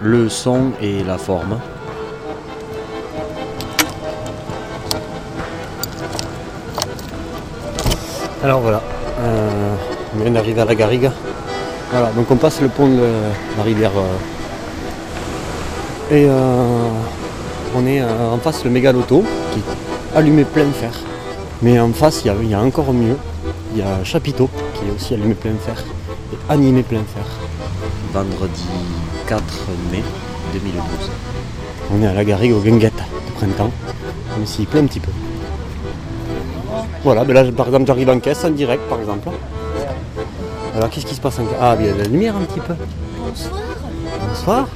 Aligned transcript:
le 0.00 0.28
son 0.28 0.72
et 0.80 1.02
la 1.04 1.18
forme. 1.18 1.58
Alors 8.42 8.60
voilà, 8.60 8.80
euh, 9.20 9.74
on 10.14 10.22
vient 10.22 10.30
d'arriver 10.30 10.62
à 10.62 10.64
la 10.64 10.74
Garrigue. 10.74 11.10
Voilà, 11.90 12.10
donc 12.12 12.30
on 12.30 12.36
passe 12.36 12.60
le 12.62 12.68
pont 12.68 12.88
de 12.88 13.02
la 13.58 13.62
rivière. 13.62 13.90
euh, 13.96 14.16
et 16.10 16.26
euh, 16.28 16.88
on 17.76 17.86
est 17.86 18.02
en 18.02 18.38
face 18.38 18.64
le 18.64 18.70
mégaloto 18.70 19.22
qui 19.52 19.58
est 19.60 20.16
allumé 20.16 20.44
plein 20.44 20.70
fer. 20.72 20.90
Mais 21.62 21.78
en 21.78 21.92
face, 21.92 22.22
il 22.24 22.28
y 22.28 22.30
a, 22.30 22.34
il 22.42 22.48
y 22.48 22.54
a 22.54 22.60
encore 22.60 22.92
mieux. 22.92 23.16
Il 23.72 23.78
y 23.78 23.82
a 23.82 24.02
Chapiteau 24.02 24.48
qui 24.74 24.88
est 24.88 24.94
aussi 24.96 25.14
allumé 25.14 25.34
plein 25.34 25.54
fer 25.64 25.76
et 26.32 26.52
animé 26.52 26.82
plein 26.82 27.04
fer. 27.14 27.24
Vendredi 28.12 28.64
4 29.30 29.44
mai 29.92 30.02
2012. 30.52 30.82
On 31.92 32.02
est 32.02 32.06
à 32.08 32.12
la 32.12 32.24
Garrigue 32.24 32.52
au 32.52 32.58
Guinguette 32.58 32.92
de 32.96 33.32
printemps. 33.36 33.70
On 34.42 34.44
s'y 34.44 34.64
plaît 34.66 34.80
un 34.80 34.86
petit 34.86 34.98
peu. 34.98 35.12
Voilà, 37.04 37.22
ben 37.22 37.34
là 37.34 37.44
par 37.52 37.66
exemple 37.66 37.86
j'arrive 37.86 38.10
en 38.10 38.18
caisse 38.18 38.44
en 38.44 38.50
direct 38.50 38.82
par 38.88 38.98
exemple. 38.98 39.28
Alors 40.74 40.90
qu'est-ce 40.90 41.06
qui 41.06 41.14
se 41.14 41.20
passe 41.20 41.38
en 41.38 41.44
caisse 41.44 41.58
Ah, 41.60 41.76
il 41.78 41.86
y 41.86 41.88
a 41.90 41.92
de 41.92 41.98
la 41.98 42.08
lumière 42.08 42.34
un 42.34 42.40
petit 42.40 42.58
peu. 42.58 42.74
Bonsoir. 43.18 43.60
Bonsoir, 44.28 44.68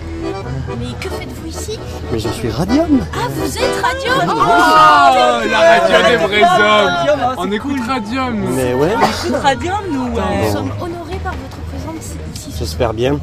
Mais 0.79 0.87
que 1.01 1.09
faites-vous 1.09 1.49
ici? 1.49 1.77
Mais 2.13 2.21
je 2.21 2.29
suis 2.29 2.49
Radium. 2.49 3.01
Ah, 3.13 3.27
vous 3.35 3.59
êtes 3.59 3.83
radio 3.83 4.13
Oh, 4.23 5.49
la 5.51 5.79
radio 5.81 6.11
des 6.11 6.17
vrais 6.17 6.43
hommes 6.61 7.35
On 7.39 7.51
écoute 7.51 7.81
Radium 7.89 8.37
nous. 8.39 8.55
Mais 8.55 8.73
ouais, 8.75 8.95
Radium, 9.43 9.81
nous, 9.91 10.11
Nous 10.11 10.53
sommes 10.53 10.71
honorés 10.81 11.19
par 11.25 11.33
votre 11.33 11.57
présence 11.73 12.13
ici. 12.37 12.55
j'espère 12.57 12.95
bien. 12.95 13.19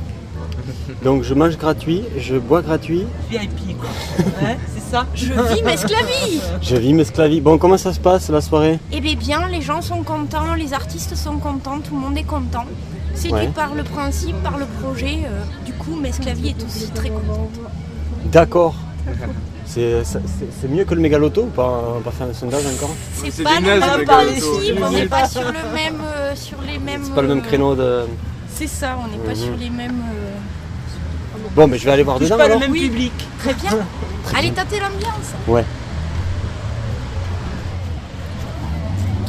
Donc 1.04 1.24
je 1.24 1.34
mange 1.34 1.58
gratuit, 1.58 2.04
je 2.18 2.36
bois 2.38 2.62
gratuit, 2.62 3.06
VIP, 3.30 3.78
quoi. 3.80 3.90
Ouais, 4.42 4.58
c'est 4.74 4.92
ça 4.92 5.06
Je 5.16 5.34
vis 5.34 5.64
mes 5.64 5.78
sclavies 5.78 6.42
je 6.62 6.76
vis 6.76 6.94
mes 6.94 7.04
sclavies. 7.06 7.42
Bon, 7.42 7.58
comment 7.58 7.78
ça 7.78 7.94
se 7.94 8.00
passe 8.00 8.30
la 8.30 8.42
soirée? 8.42 8.80
Eh 8.92 9.00
bien, 9.02 9.16
bien, 9.16 9.48
les 9.48 9.62
gens 9.62 9.82
sont 9.82 10.04
contents, 10.04 10.54
les 10.56 10.74
artistes 10.74 11.16
sont 11.16 11.38
contents, 11.38 11.80
tout 11.80 11.94
le 11.96 12.02
monde 12.02 12.18
est 12.18 12.24
content. 12.24 12.66
C'est 13.14 13.32
Ouais. 13.32 13.46
dû 13.48 13.52
par 13.52 13.74
le 13.76 13.84
principe, 13.84 14.36
par 14.44 14.58
le 14.58 14.66
projet. 14.82 15.20
euh, 15.26 15.42
du 15.66 15.74
coup, 15.74 15.96
Mesclavie 15.96 16.50
est 16.50 16.64
aussi 16.66 16.90
très 16.92 17.10
contente. 17.10 17.50
D'accord. 18.26 18.76
C'est 19.66 20.04
c'est- 20.04 20.20
c'est 20.62 20.68
mieux 20.70 20.84
que 20.84 20.94
le 20.94 21.02
mégaloto 21.02 21.44
ou 21.44 21.48
pas 21.48 21.82
On 21.90 21.94
va 21.96 22.02
pas 22.06 22.12
faire 22.12 22.28
un 22.28 22.34
sondage 22.34 22.66
encore? 22.66 22.94
C'est 23.14 23.32
C'est 23.32 23.44
pas 23.44 23.60
le 23.60 23.66
même 23.66 24.06
par 24.06 24.24
les 24.26 24.40
cibles, 24.40 24.82
on 24.84 24.90
n'est 24.92 25.02
C'est 25.04 25.06
pas 25.08 25.28
sur 25.28 25.42
le 25.44 25.48
même, 25.74 26.02
euh, 26.04 26.36
sur 26.36 26.58
les 26.62 26.78
mêmes. 26.78 27.02
C'est 27.06 27.14
pas 27.16 27.22
le 27.22 27.28
même 27.30 27.40
euh, 27.40 27.42
créneau 27.42 27.76
de. 27.76 28.02
C'est 28.54 28.68
ça, 28.68 28.98
on 29.04 29.08
n'est 29.10 29.24
pas 29.24 29.32
Mhm. 29.32 29.36
sur 29.46 29.56
les 29.58 29.70
mêmes. 29.70 30.02
euh, 30.14 30.31
Bon, 31.56 31.68
mais 31.68 31.78
je 31.78 31.86
vais 31.86 31.92
aller 31.92 32.04
voir 32.04 32.20
dedans 32.20 32.38
pas 32.38 32.46
le 32.46 32.52
alors. 32.52 32.60
même 32.62 32.72
Oui. 32.72 32.82
public. 32.90 33.12
Très 33.40 33.54
bien. 33.54 33.72
Allez 34.38 34.52
tâter 34.52 34.80
l'ambiance. 34.80 35.34
Ouais. 35.48 35.66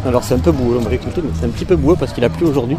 Alors 0.06 0.22
c'est 0.24 0.34
un 0.34 0.38
peu 0.38 0.50
boueux, 0.52 0.78
on 0.78 0.82
m'avait 0.82 0.96
écouté, 0.96 1.20
mais 1.22 1.30
c'est 1.38 1.46
un 1.46 1.50
petit 1.50 1.64
peu 1.64 1.76
boueux 1.76 1.96
parce 1.98 2.12
qu'il 2.12 2.24
a 2.24 2.28
plu 2.28 2.46
aujourd'hui. 2.46 2.76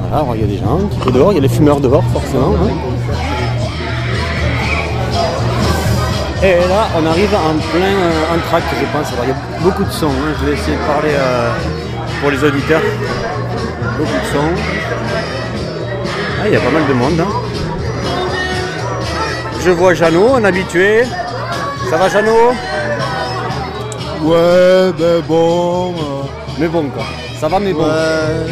Voilà, 0.00 0.16
alors 0.24 0.34
il 0.34 0.40
y 0.40 0.44
a 0.44 0.46
des 0.48 0.58
gens 0.58 0.78
petit 0.88 0.98
peu 1.00 1.12
dehors, 1.12 1.32
il 1.32 1.36
y 1.36 1.38
a 1.38 1.42
les 1.42 1.48
fumeurs 1.48 1.80
dehors 1.80 2.02
forcément. 2.12 2.54
hein. 2.56 2.70
Et 6.42 6.54
là 6.68 6.88
on 7.00 7.06
arrive 7.06 7.32
en 7.34 7.54
plein 7.70 7.86
euh, 7.86 8.34
entracte 8.36 8.66
je 8.80 8.84
pense, 8.98 9.12
alors 9.12 9.24
il 9.24 9.28
y 9.28 9.32
a 9.32 9.62
beaucoup 9.62 9.84
de 9.84 9.90
sons, 9.92 10.08
hein. 10.10 10.34
je 10.40 10.46
vais 10.46 10.52
essayer 10.54 10.76
de 10.76 10.82
parler 10.82 11.10
euh, 11.12 11.52
pour 12.20 12.30
les 12.32 12.42
auditeurs. 12.42 12.82
Beaucoup 13.96 14.10
de 14.10 14.26
sons. 14.32 14.81
Ah, 16.42 16.48
il 16.48 16.54
y 16.54 16.56
a 16.56 16.60
pas 16.60 16.70
mal 16.70 16.86
de 16.88 16.92
monde. 16.94 17.20
hein. 17.20 17.28
Je 19.64 19.70
vois 19.70 19.94
Jeannot, 19.94 20.34
un 20.34 20.44
habitué. 20.44 21.04
Ça 21.88 21.96
va 21.96 22.08
Jeannot? 22.08 22.52
Ouais, 24.22 24.92
ben 24.98 25.20
bon. 25.28 25.90
euh, 25.92 26.22
Mais 26.58 26.66
bon 26.68 26.84
quoi. 26.88 27.04
Ça 27.40 27.48
va 27.48 27.60
mais 27.60 27.72
bon. 27.72 27.82
ouais. 27.84 27.88
euh, 27.90 28.46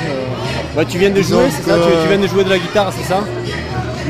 Bah, 0.77 0.85
tu 0.89 0.99
viens 0.99 1.11
de 1.11 1.21
jouer, 1.23 1.45
c'est 1.51 1.69
ça? 1.69 1.75
Tu, 1.77 1.91
tu 2.03 2.09
viens 2.09 2.19
de 2.19 2.27
jouer 2.29 2.45
de 2.45 2.51
la 2.51 2.59
guitare, 2.59 2.93
c'est 2.97 3.07
ça? 3.09 3.21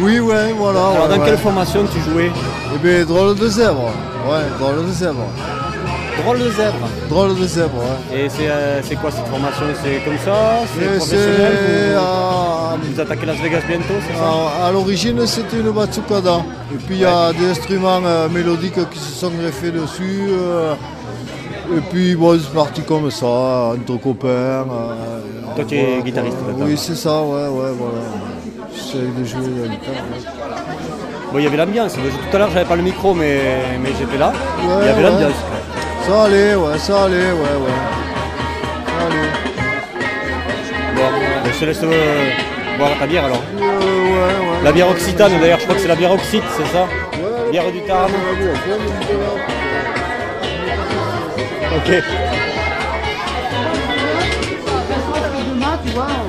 Oui, 0.01 0.19
ouais, 0.21 0.53
voilà. 0.59 0.81
Alors 0.81 0.93
ouais, 1.03 1.09
dans 1.17 1.21
ouais. 1.23 1.27
quelle 1.27 1.39
formation 1.39 1.85
tu 1.93 2.01
jouais? 2.11 2.31
Eh 2.75 2.79
bien, 2.79 3.05
drôle 3.05 3.35
de 3.37 3.49
zèbre. 3.49 3.91
Ouais, 4.29 4.41
drôle 4.59 4.87
de 4.87 4.93
zèbre. 4.93 5.27
Drôle 6.23 6.39
de 6.39 6.51
zèbre. 6.51 6.89
Drôle 7.09 7.39
de 7.39 7.47
zèbre, 7.47 7.77
ouais. 7.79 8.19
Et 8.25 8.29
c'est 8.29 8.49
euh, 8.49 8.81
quoi 9.01 9.11
cette 9.11 9.27
formation? 9.27 9.65
C'est 9.83 10.05
comme 10.05 10.19
ça? 10.19 10.61
C'est 10.75 10.87
professionnel 10.97 11.53
c'est. 12.83 12.93
vous, 12.93 13.01
attaquez 13.01 13.27
Las 13.27 13.37
Vegas 13.39 13.61
bientôt, 13.67 13.95
c'est 14.07 14.15
ça? 14.17 14.67
À, 14.67 14.71
l'origine, 14.73 15.27
c'était 15.27 15.59
une 15.59 15.71
batsukada. 15.71 16.39
Et 16.73 16.77
puis, 16.77 16.97
il 16.97 17.01
y 17.01 17.05
a 17.05 17.33
des 17.33 17.51
instruments 17.51 18.01
euh, 18.05 18.29
mélodiques 18.29 18.89
qui 18.91 18.99
se 18.99 19.13
sont 19.21 19.31
greffés 19.31 19.71
dessus. 19.71 20.29
euh, 20.31 20.75
et 21.77 21.81
puis, 21.91 22.15
bon, 22.17 22.39
c'est 22.39 22.53
parti 22.55 22.83
comme 22.83 23.11
ça, 23.11 23.27
entre 23.27 24.01
copains. 24.01 24.27
euh, 24.29 24.65
Toi, 25.57 25.65
tu 25.67 25.77
es 25.77 25.85
voilà, 25.87 26.03
guitariste, 26.03 26.37
maintenant. 26.47 26.67
Oui, 26.67 26.77
c'est 26.77 26.97
ça, 26.97 27.21
ouais, 27.23 27.49
ouais, 27.49 27.73
voilà. 27.79 28.03
J'essaie 28.75 29.07
de 29.19 29.25
jouer 29.25 29.47
de 29.57 29.63
la 29.63 29.69
guitare. 29.69 29.95
ouais. 29.95 30.21
Bon, 31.33 31.39
il 31.39 31.45
y 31.45 31.47
avait 31.47 31.57
l'ambiance. 31.57 31.95
Tout 31.95 32.37
à 32.37 32.39
l'heure, 32.39 32.51
j'avais 32.53 32.65
pas 32.65 32.75
le 32.77 32.83
micro, 32.83 33.15
mais, 33.15 33.39
mais 33.83 33.91
j'étais 33.99 34.19
là. 34.19 34.33
Ouais, 34.67 34.75
il 34.83 34.87
y 34.87 34.89
avait 34.91 35.03
l'ambiance. 35.03 35.33
Ça 36.11 36.25
allait, 36.25 36.57
ouais, 36.57 36.77
ça 36.77 37.05
allait, 37.05 37.15
ouais, 37.15 37.57
ouais. 37.63 37.77
Ça 38.85 39.07
allait. 39.07 39.31
Bon, 40.97 41.51
je 41.53 41.61
te 41.61 41.65
laisse 41.67 41.81
euh, 41.85 42.31
boire 42.79 42.99
ta 42.99 43.07
bière 43.07 43.27
alors. 43.27 43.41
Euh, 43.57 43.61
ouais, 43.61 44.51
ouais. 44.51 44.65
La 44.65 44.73
bière 44.73 44.89
occitane 44.91 45.39
d'ailleurs, 45.41 45.61
je 45.61 45.65
crois 45.67 45.77
que 45.77 45.83
c'est 45.83 45.87
la 45.87 45.95
bière 45.95 46.11
oxyte, 46.11 46.43
c'est 46.57 46.67
ça 46.67 46.89
Ouais, 47.13 47.53
Bière 47.53 47.71
du 47.71 47.83
Tarn. 47.83 48.11
Ok. 51.77 52.03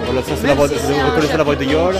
Voilà, 0.06 0.22
ça 0.22 0.32
c'est 0.40 0.48
la 0.48 0.54
voix 0.54 0.68
de, 0.68 0.76
vous 0.76 1.08
reconnaissez 1.10 1.38
la 1.38 1.44
voix 1.44 1.56
de 1.56 1.64
Yol. 1.64 1.96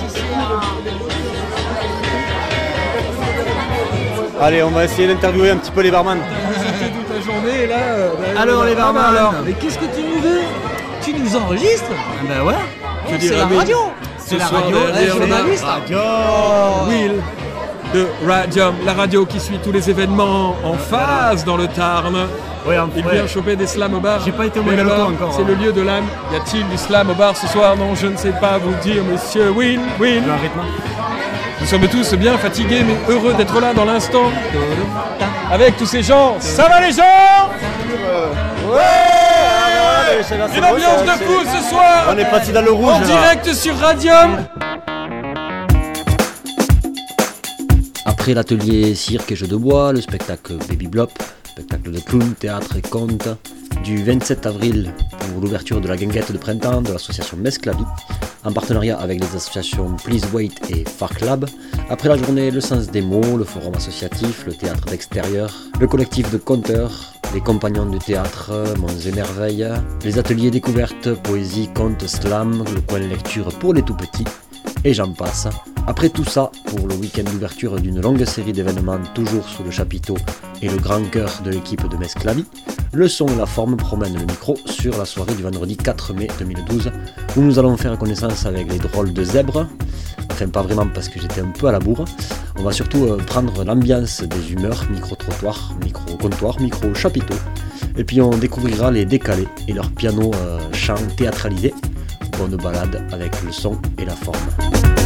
Allez, 4.40 4.62
on 4.62 4.70
va 4.70 4.86
essayer 4.86 5.08
d'interviewer 5.08 5.50
un 5.50 5.58
petit 5.58 5.72
peu 5.72 5.82
les 5.82 5.90
barman. 5.90 6.20
La 7.68 7.76
et 7.76 7.80
là. 7.80 7.86
euh, 7.96 8.10
bah, 8.36 8.42
Alors 8.42 8.66
les 8.66 8.76
barman 8.76 9.04
mal. 9.04 9.18
alors 9.18 9.34
Mais 9.46 9.54
qu'est-ce 9.54 9.78
que 9.78 9.86
tu 9.86 10.02
nous 10.04 10.22
veux 10.22 10.42
Tu 11.02 11.14
nous 11.14 11.36
enregistres 11.36 11.92
Ben 12.28 12.44
ouais 12.46 12.54
Je 13.20 13.28
C'est 13.28 13.36
la 13.38 13.46
radio 13.46 13.78
Ce 14.18 14.30
C'est 14.30 14.38
la 14.38 14.46
radio 14.48 14.78
journalistes 15.20 15.64
Radio 15.64 15.98
Will 16.88 17.22
de 17.94 18.08
Radium, 18.26 18.74
la 18.86 18.94
radio 18.94 19.26
qui 19.26 19.38
suit 19.40 19.60
tous 19.62 19.74
les 19.74 19.90
événements 19.90 20.56
en 20.64 20.76
phase 20.76 21.44
dans 21.44 21.58
le 21.58 21.68
Tarn. 21.68 22.16
En 22.16 22.90
Il 22.96 23.04
vient 23.06 23.28
choper 23.28 23.56
des 23.58 23.68
slams 23.68 23.94
au 23.96 24.00
bar. 24.00 24.22
J'ai 24.24 24.32
pas 24.32 24.46
été 24.46 24.62
au 24.62 24.70
alors, 24.70 25.10
encore, 25.10 25.34
C'est 25.34 25.42
hein. 25.42 25.46
le 25.48 25.56
lieu 25.56 25.74
de 25.74 25.82
l'âme. 25.82 26.06
Y 26.32 26.36
a-t-il 26.38 26.68
du 26.70 26.78
slam 26.78 27.10
au 27.10 27.14
bar 27.16 27.36
ce 27.36 27.48
soir 27.48 27.76
Non, 27.76 27.94
je 27.96 28.08
ne 28.08 28.16
sais 28.16 28.32
pas 28.32 28.60
vous 28.60 28.74
dire, 28.82 29.04
monsieur 29.04 29.50
Will. 29.52 29.82
Will. 30.00 30.24
Nous 31.62 31.68
sommes 31.68 31.88
tous 31.88 32.16
bien 32.16 32.38
fatigués, 32.38 32.84
mais 32.84 32.98
heureux 33.08 33.34
d'être 33.36 33.62
là 33.62 33.74
dans 33.74 33.86
l'instant. 33.86 34.32
Avec 35.52 35.78
tous 35.78 35.86
ces 35.86 36.02
gens. 36.02 36.36
Ça 36.40 36.68
va 36.68 36.82
les 36.82 36.92
gens 36.92 37.50
Une 40.32 40.64
ambiance 40.64 41.04
de 41.04 41.24
fou 41.24 41.40
ce 41.46 41.70
soir 41.70 42.08
On 42.10 42.18
est 42.18 42.30
parti 42.30 42.52
dans 42.52 42.62
le 42.62 42.72
rouge 42.72 42.92
En 42.92 43.00
direct 43.02 43.54
sur 43.54 43.78
Radium 43.78 44.38
Après 48.06 48.34
l'atelier 48.34 48.96
cirque 48.96 49.32
et 49.32 49.36
jeux 49.36 49.48
de 49.48 49.56
bois, 49.56 49.94
le 49.94 50.02
spectacle 50.02 50.54
Baby 50.68 50.88
Blop, 50.88 51.12
spectacle 51.46 51.92
de 51.92 52.00
clown, 52.00 52.34
théâtre 52.34 52.76
et 52.78 52.82
conte, 52.82 53.30
du 53.84 54.04
27 54.04 54.46
avril 54.46 54.94
l'ouverture 55.40 55.80
de 55.80 55.88
la 55.88 55.96
guinguette 55.96 56.32
de 56.32 56.38
printemps 56.38 56.82
de 56.82 56.92
l'association 56.92 57.38
Mesclavi, 57.38 57.84
en 58.44 58.52
partenariat 58.52 59.00
avec 59.00 59.20
les 59.22 59.36
associations 59.36 59.96
Please 60.04 60.26
Wait 60.34 60.52
et 60.70 60.84
Farc 60.84 61.22
Lab. 61.22 61.46
Après 61.90 62.10
la 62.10 62.18
journée, 62.18 62.52
le 62.52 62.60
sens 62.60 62.88
des 62.88 63.02
mots, 63.02 63.38
le 63.38 63.44
forum 63.44 63.74
associatif, 63.76 64.46
le 64.46 64.54
théâtre 64.54 64.86
d'extérieur, 64.86 65.54
le 65.80 65.88
collectif 65.88 66.32
de 66.32 66.38
conteurs, 66.38 67.14
les 67.34 67.42
compagnons 67.42 67.86
du 67.86 68.00
théâtre, 68.00 68.52
Monts 68.80 69.06
et 69.06 69.12
Merveilles, 69.12 69.70
les 70.04 70.20
ateliers 70.20 70.52
découvertes, 70.52 71.14
poésie, 71.14 71.70
conte, 71.74 72.06
slam, 72.08 72.66
le 72.74 72.82
coin 72.82 73.00
lecture 73.00 73.48
pour 73.60 73.74
les 73.74 73.84
tout 73.84 73.96
petits, 73.96 74.26
et 74.84 74.94
j'en 74.94 75.12
passe. 75.14 75.48
Après 75.88 76.10
tout 76.10 76.24
ça, 76.24 76.52
pour 76.68 76.88
le 76.88 76.96
week-end 76.96 77.24
d'ouverture 77.24 77.80
d'une 77.80 78.02
longue 78.02 78.24
série 78.26 78.54
d'événements 78.54 79.00
toujours 79.14 79.48
sous 79.48 79.64
le 79.64 79.72
chapiteau 79.72 80.16
et 80.62 80.70
le 80.70 80.78
grand 80.78 81.04
cœur 81.10 81.42
de 81.44 81.50
l'équipe 81.50 81.88
de 81.90 81.98
Mesclavi, 81.98 82.46
le 82.94 83.08
son 83.08 83.28
et 83.28 83.36
la 83.36 83.46
forme 83.46 83.78
promènent 83.78 84.14
le 84.18 84.26
micro 84.26 84.58
sur 84.66 84.98
la 84.98 85.06
soirée 85.06 85.34
du 85.34 85.44
vendredi 85.44 85.78
4 85.78 86.14
mai 86.14 86.28
2012 86.40 86.92
où 87.36 87.42
nous 87.42 87.58
allons 87.58 87.78
faire 87.78 87.98
connaissance 87.98 88.46
avec 88.46 88.72
les 88.72 88.78
drôles 88.78 89.12
de 89.14 89.24
zèbres. 89.24 89.68
Enfin, 90.32 90.48
pas 90.48 90.62
vraiment 90.62 90.88
parce 90.88 91.10
que 91.10 91.20
j'étais 91.20 91.42
un 91.42 91.52
peu 91.52 91.68
à 91.68 91.72
la 91.72 91.80
bourre. 91.80 92.06
On 92.60 92.64
va 92.64 92.72
surtout 92.72 93.06
euh, 93.06 93.18
prendre 93.18 93.64
l'ambiance 93.64 94.22
des 94.22 94.52
humeurs, 94.52 94.86
micro-trottoir, 94.92 95.74
micro-comptoir, 95.84 96.60
micro-chapiteau. 96.60 97.36
Et 97.98 98.04
puis 98.04 98.22
on 98.22 98.30
découvrira 98.32 98.92
les 98.92 99.06
décalés 99.06 99.48
et 99.68 99.74
leurs 99.74 99.92
pianos 99.92 100.32
euh, 100.36 100.60
chants 100.74 100.96
théâtralisés. 101.18 101.74
bonne 102.38 102.56
balade 102.56 103.04
avec 103.12 103.42
le 103.44 103.52
son 103.52 103.78
et 103.98 104.06
la 104.06 104.16
forme. 104.16 105.01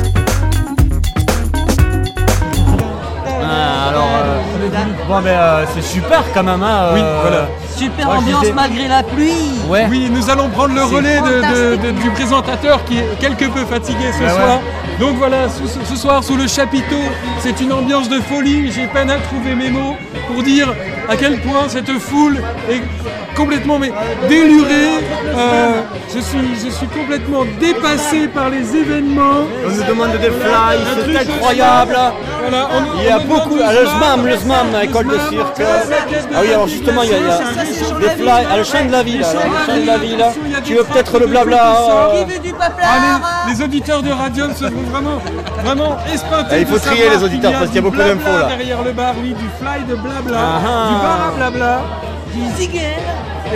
Alors, 3.90 4.08
euh, 4.24 4.78
bon, 5.08 5.22
mais 5.24 5.30
euh, 5.32 5.66
c'est 5.74 5.82
super 5.84 6.24
quand 6.34 6.44
même. 6.44 6.62
Hein, 6.64 6.90
Oui, 6.94 7.02
euh, 7.04 7.18
voilà. 7.22 7.48
Super 7.76 8.06
Moi, 8.06 8.16
ambiance 8.18 8.46
malgré 8.56 8.88
la 8.88 9.04
pluie. 9.04 9.52
Ouais. 9.68 9.86
Oui, 9.90 10.10
nous 10.12 10.30
allons 10.30 10.48
prendre 10.50 10.74
le 10.74 10.84
relais 10.84 11.20
de- 11.20 11.26
de- 11.26 11.42
fantastique. 11.42 11.82
de- 11.82 12.02
du 12.02 12.10
présentateur 12.12 12.84
qui 12.86 12.98
est 13.00 13.20
quelque 13.20 13.46
peu 13.46 13.66
fatigué 13.66 14.06
ce 14.14 14.20
Bah 14.24 14.26
ouais. 14.26 14.32
soir. 14.42 14.60
Donc 15.00 15.18
voilà, 15.18 15.48
ce 15.50 15.96
soir 15.98 16.24
sous 16.24 16.38
le 16.38 16.48
chapiteau, 16.48 17.02
c'est 17.40 17.60
une 17.60 17.74
ambiance 17.74 18.08
de 18.08 18.20
folie. 18.22 18.72
J'ai 18.72 18.88
peine 18.88 19.10
à 19.10 19.18
trouver 19.18 19.54
mes 19.56 19.70
mots 19.70 19.98
pour 20.28 20.42
dire 20.42 20.70
à 21.10 21.16
quel 21.18 21.40
point 21.42 21.68
cette 21.68 21.92
foule 22.00 22.38
est 22.70 22.82
complètement 23.36 23.78
mais, 23.80 23.92
délurée. 24.30 25.04
Euh, 25.36 25.82
je, 26.14 26.20
suis, 26.20 26.56
je 26.66 26.70
suis 26.72 26.88
complètement 26.88 27.44
dépassé 27.60 28.28
par 28.28 28.50
les 28.50 28.76
événements. 28.76 29.44
On 29.66 29.70
nous 29.70 29.84
demande 29.84 30.12
des 30.14 30.32
fly, 30.32 30.78
c'est 31.06 31.32
incroyable. 31.32 31.98
Voilà, 32.42 32.70
on- 32.74 33.00
Il 33.00 33.06
y 33.06 33.10
a 33.10 33.20
beaucoup, 33.20 33.56
le 33.56 33.64
ah, 33.66 33.74
le 33.74 33.86
SMAM, 33.88 34.26
le 34.26 34.38
SMAM, 34.38 34.68
le 34.74 34.84
école 34.86 35.08
de 35.08 35.18
cirque. 35.30 35.62
Ah 35.62 36.40
oui, 36.42 36.50
alors 36.54 36.68
justement, 36.68 37.04
il 37.04 37.10
y 37.10 37.14
a, 37.14 37.18
il 37.18 37.26
y 37.26 37.30
a 37.30 37.38
simplification, 37.38 38.00
des 38.00 38.10
fly, 38.10 38.30
ah, 38.52 38.58
le 38.58 38.64
chant 38.64 38.86
de 38.86 38.92
la 38.92 39.04
ville, 39.04 39.18
Le 39.20 39.24
chant 39.26 39.82
de 39.82 39.86
la 39.88 39.98
ville, 39.98 40.26
Tu 40.66 40.74
veux 40.76 40.84
peut-être 40.84 41.20
le 41.20 41.28
blabla 41.28 41.58
qui 41.58 42.18
euh, 42.22 42.26
veut 42.26 42.40
du 42.40 42.54
Ah, 42.60 42.70
paplard 42.70 43.46
les, 43.48 43.54
les 43.54 43.62
auditeurs 43.64 44.02
de 44.02 44.12
Radium 44.12 44.54
se 44.54 44.66
trouvent 44.66 44.90
vraiment, 44.92 45.22
vraiment 45.64 45.98
espintés. 46.14 46.48
Ah, 46.52 46.58
il 46.58 46.66
faut 46.66 46.80
trier 46.80 47.04
savoir 47.04 47.20
les 47.20 47.24
auditeurs 47.26 47.52
qu'il 47.52 47.60
parce 47.60 47.72
qu'il 47.72 47.76
y 47.76 47.78
a 47.78 47.82
du 47.82 47.88
beaucoup 47.90 47.98
d'infos, 47.98 48.18
blabla 48.24 48.40
là. 48.50 48.56
Derrière 48.58 48.84
le 48.84 48.92
bar, 48.92 49.14
oui, 49.22 49.30
du 49.30 49.46
fly 49.60 49.84
de 49.88 49.96
blabla, 49.96 50.38
Ah, 50.38 50.62
ah. 50.66 50.90
du 50.90 50.96
bar 51.02 51.28
à 51.28 51.32
blabla 51.38 51.82
Du 52.34 52.42
ziguel. 52.58 52.82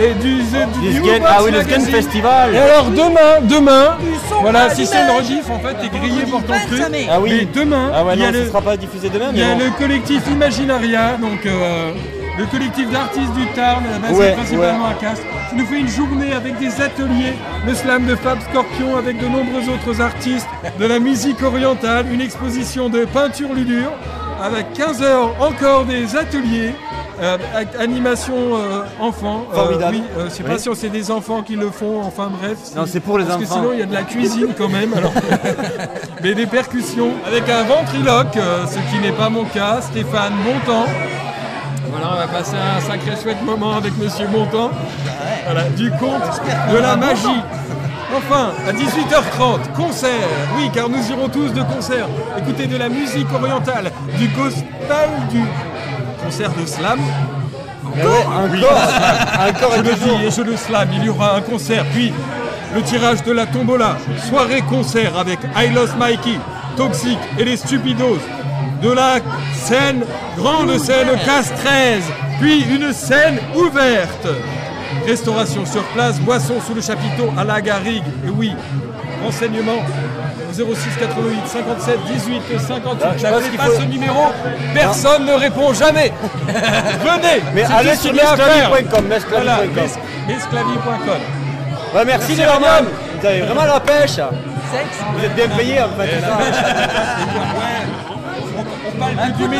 et 0.00 0.14
du, 0.14 0.34
du, 0.42 0.92
du, 0.92 1.00
du 1.00 1.10
Ah 1.26 1.38
oui, 1.44 1.50
le 1.50 1.58
Magazine. 1.58 1.86
Festival. 1.94 2.54
Et 2.54 2.58
alors 2.58 2.86
demain, 2.86 3.40
demain, 3.42 3.96
voilà, 4.40 4.70
si 4.70 4.86
c'est 4.86 4.96
une 5.00 5.06
l'image. 5.08 5.22
rediff, 5.24 5.50
en 5.50 5.58
fait, 5.58 5.74
t'es 5.80 5.98
grillé 5.98 6.22
pour 6.30 6.42
ton 6.44 6.52
25 6.52 6.68
truc. 6.68 7.08
Ah 7.10 7.20
oui. 7.20 7.30
Mais 7.54 7.60
demain, 7.60 7.90
Ah 7.94 8.04
ouais, 8.04 8.16
non, 8.16 8.30
le, 8.32 8.46
sera 8.46 8.62
pas 8.62 8.76
diffusé 8.76 9.10
demain, 9.10 9.26
il 9.32 9.38
y 9.40 9.42
a 9.42 9.54
bon. 9.54 9.58
le 9.58 9.70
collectif 9.78 10.22
Imaginaria, 10.30 11.16
donc 11.20 11.44
euh, 11.46 11.92
le 12.38 12.46
collectif 12.46 12.90
d'artistes 12.90 13.32
du 13.34 13.46
Tarn, 13.48 13.82
basé 14.00 14.14
Ouais, 14.14 14.32
principalement 14.32 14.86
à 14.86 14.94
Castres, 14.94 15.26
qui 15.50 15.56
nous 15.56 15.66
fait 15.66 15.80
une 15.80 15.88
journée 15.88 16.32
avec 16.32 16.58
des 16.58 16.80
ateliers, 16.80 17.34
le 17.66 17.74
slam 17.74 18.06
de 18.06 18.14
Fab 18.16 18.38
Scorpion 18.50 18.96
avec 18.96 19.18
de 19.18 19.26
nombreux 19.26 19.68
autres 19.68 20.00
artistes, 20.00 20.46
de 20.78 20.86
la 20.86 20.98
musique 21.00 21.42
orientale, 21.42 22.06
une 22.12 22.20
exposition 22.20 22.88
de 22.88 23.04
peinture 23.04 23.52
ludure, 23.52 23.90
avec 24.42 24.72
15 24.74 25.02
heures 25.02 25.30
encore 25.40 25.84
des 25.84 26.16
ateliers. 26.16 26.72
euh, 27.22 27.36
animation 27.78 28.34
euh, 28.56 28.82
enfants. 28.98 29.44
Euh, 29.52 29.54
Formidable. 29.56 29.96
oui, 29.96 30.02
euh, 30.16 30.24
je 30.24 30.30
sais 30.30 30.42
pas 30.42 30.54
Oui. 30.54 30.58
si 30.58 30.70
c'est 30.74 30.88
des 30.88 31.10
enfants 31.10 31.42
qui 31.42 31.54
le 31.54 31.70
font, 31.70 32.00
enfin 32.02 32.30
bref. 32.40 32.56
Non, 32.74 32.84
c'est 32.86 33.00
pour 33.00 33.18
les 33.18 33.26
Parce 33.26 33.36
que 33.36 33.44
enfants. 33.44 33.56
sinon 33.56 33.70
il 33.74 33.80
y 33.80 33.82
a 33.82 33.86
de 33.86 33.92
la 33.92 34.04
cuisine 34.04 34.54
quand 34.56 34.70
même. 34.70 34.94
alors. 34.94 35.12
Mais 36.22 36.32
des 36.34 36.46
percussions 36.46 37.10
avec 37.26 37.46
un 37.50 37.64
ventriloque, 37.64 38.36
euh, 38.38 38.64
ce 38.66 38.78
qui 38.90 39.02
n'est 39.02 39.12
pas 39.12 39.28
mon 39.28 39.44
cas, 39.44 39.80
Stéphane 39.82 40.32
Montant. 40.44 40.86
Voilà, 41.90 42.10
on 42.14 42.16
va 42.16 42.26
passer 42.28 42.54
un 42.56 42.80
sacré 42.80 43.12
chouette 43.22 43.42
moment 43.44 43.74
avec 43.74 43.92
Monsieur 43.98 44.26
Montant. 44.28 44.70
Voilà, 45.52 45.68
du 45.70 45.90
conte 45.90 46.40
de 46.72 46.78
la 46.78 46.94
magie. 46.94 47.42
Enfin, 48.16 48.52
à 48.68 48.72
18h30, 48.72 49.72
concert. 49.74 50.28
Oui, 50.56 50.70
car 50.72 50.88
nous 50.88 51.04
irons 51.10 51.28
tous 51.28 51.48
de 51.52 51.62
concert. 51.62 52.06
Écouter 52.38 52.68
de 52.68 52.76
la 52.76 52.88
musique 52.88 53.26
orientale, 53.32 53.90
du 54.16 54.28
gospel, 54.28 55.10
du 55.28 55.42
concert 56.22 56.52
de 56.52 56.64
slam. 56.64 57.00
Mais 57.96 58.04
ouais, 58.04 58.10
Je 58.52 59.78
et 59.78 59.82
le 59.82 59.90
toujours. 59.90 60.18
dis 60.18 60.24
et 60.26 60.30
je 60.30 60.42
le 60.42 60.56
slam, 60.56 60.88
il 60.92 61.04
y 61.04 61.08
aura 61.08 61.34
un 61.34 61.40
concert, 61.40 61.84
puis 61.92 62.12
le 62.72 62.82
tirage 62.82 63.24
de 63.24 63.32
la 63.32 63.46
tombola, 63.46 63.96
soirée 64.28 64.62
concert 64.62 65.18
avec 65.18 65.40
I 65.56 65.72
Lost 65.74 65.96
Mikey, 65.98 66.38
Toxic 66.76 67.18
et 67.40 67.44
les 67.44 67.56
Stupidos, 67.56 68.20
de 68.82 68.90
la 68.92 69.16
scène, 69.54 70.04
grande 70.36 70.78
scène 70.78 71.08
casse 71.24 71.52
13, 71.56 72.04
puis 72.40 72.62
une 72.72 72.92
scène 72.92 73.40
ouverte. 73.56 74.28
Restauration 75.06 75.64
sur 75.66 75.82
place, 75.94 76.18
boisson 76.20 76.54
sous 76.66 76.74
le 76.74 76.80
chapiteau 76.80 77.32
à 77.36 77.44
la 77.44 77.60
garrigue, 77.60 78.04
et 78.26 78.28
oui, 78.30 78.54
renseignements 79.24 79.78
au 80.50 80.52
06 80.52 80.64
88 80.98 81.40
57 81.46 81.98
18 82.12 82.42
58. 82.58 83.00
Ah, 83.02 83.12
je 83.16 83.22
pense 83.22 83.22
N'appelez 83.32 83.56
pas 83.56 83.64
faut- 83.64 83.80
ce 83.80 83.82
numéro, 83.86 84.24
personne 84.74 85.24
ne 85.26 85.32
répond 85.32 85.72
jamais. 85.74 86.12
Venez, 86.46 87.42
Mais 87.54 87.64
allez 87.64 87.96
sur 87.96 88.12
mesclavi.com, 88.12 89.04
Voilà. 89.30 89.58
Ouais, 91.94 92.04
merci 92.06 92.36
les. 92.36 92.84
Vous 93.20 93.26
avez 93.26 93.40
vraiment 93.40 93.64
la 93.64 93.80
pêche. 93.80 94.10
Sexe. 94.12 94.98
Vous 95.16 95.24
êtes 95.24 95.34
bien 95.34 95.48
payés 95.48 95.80
en 95.82 95.88
fait. 96.00 96.22
Palpe 99.00 99.36
du, 99.36 99.48
mes... 99.48 99.56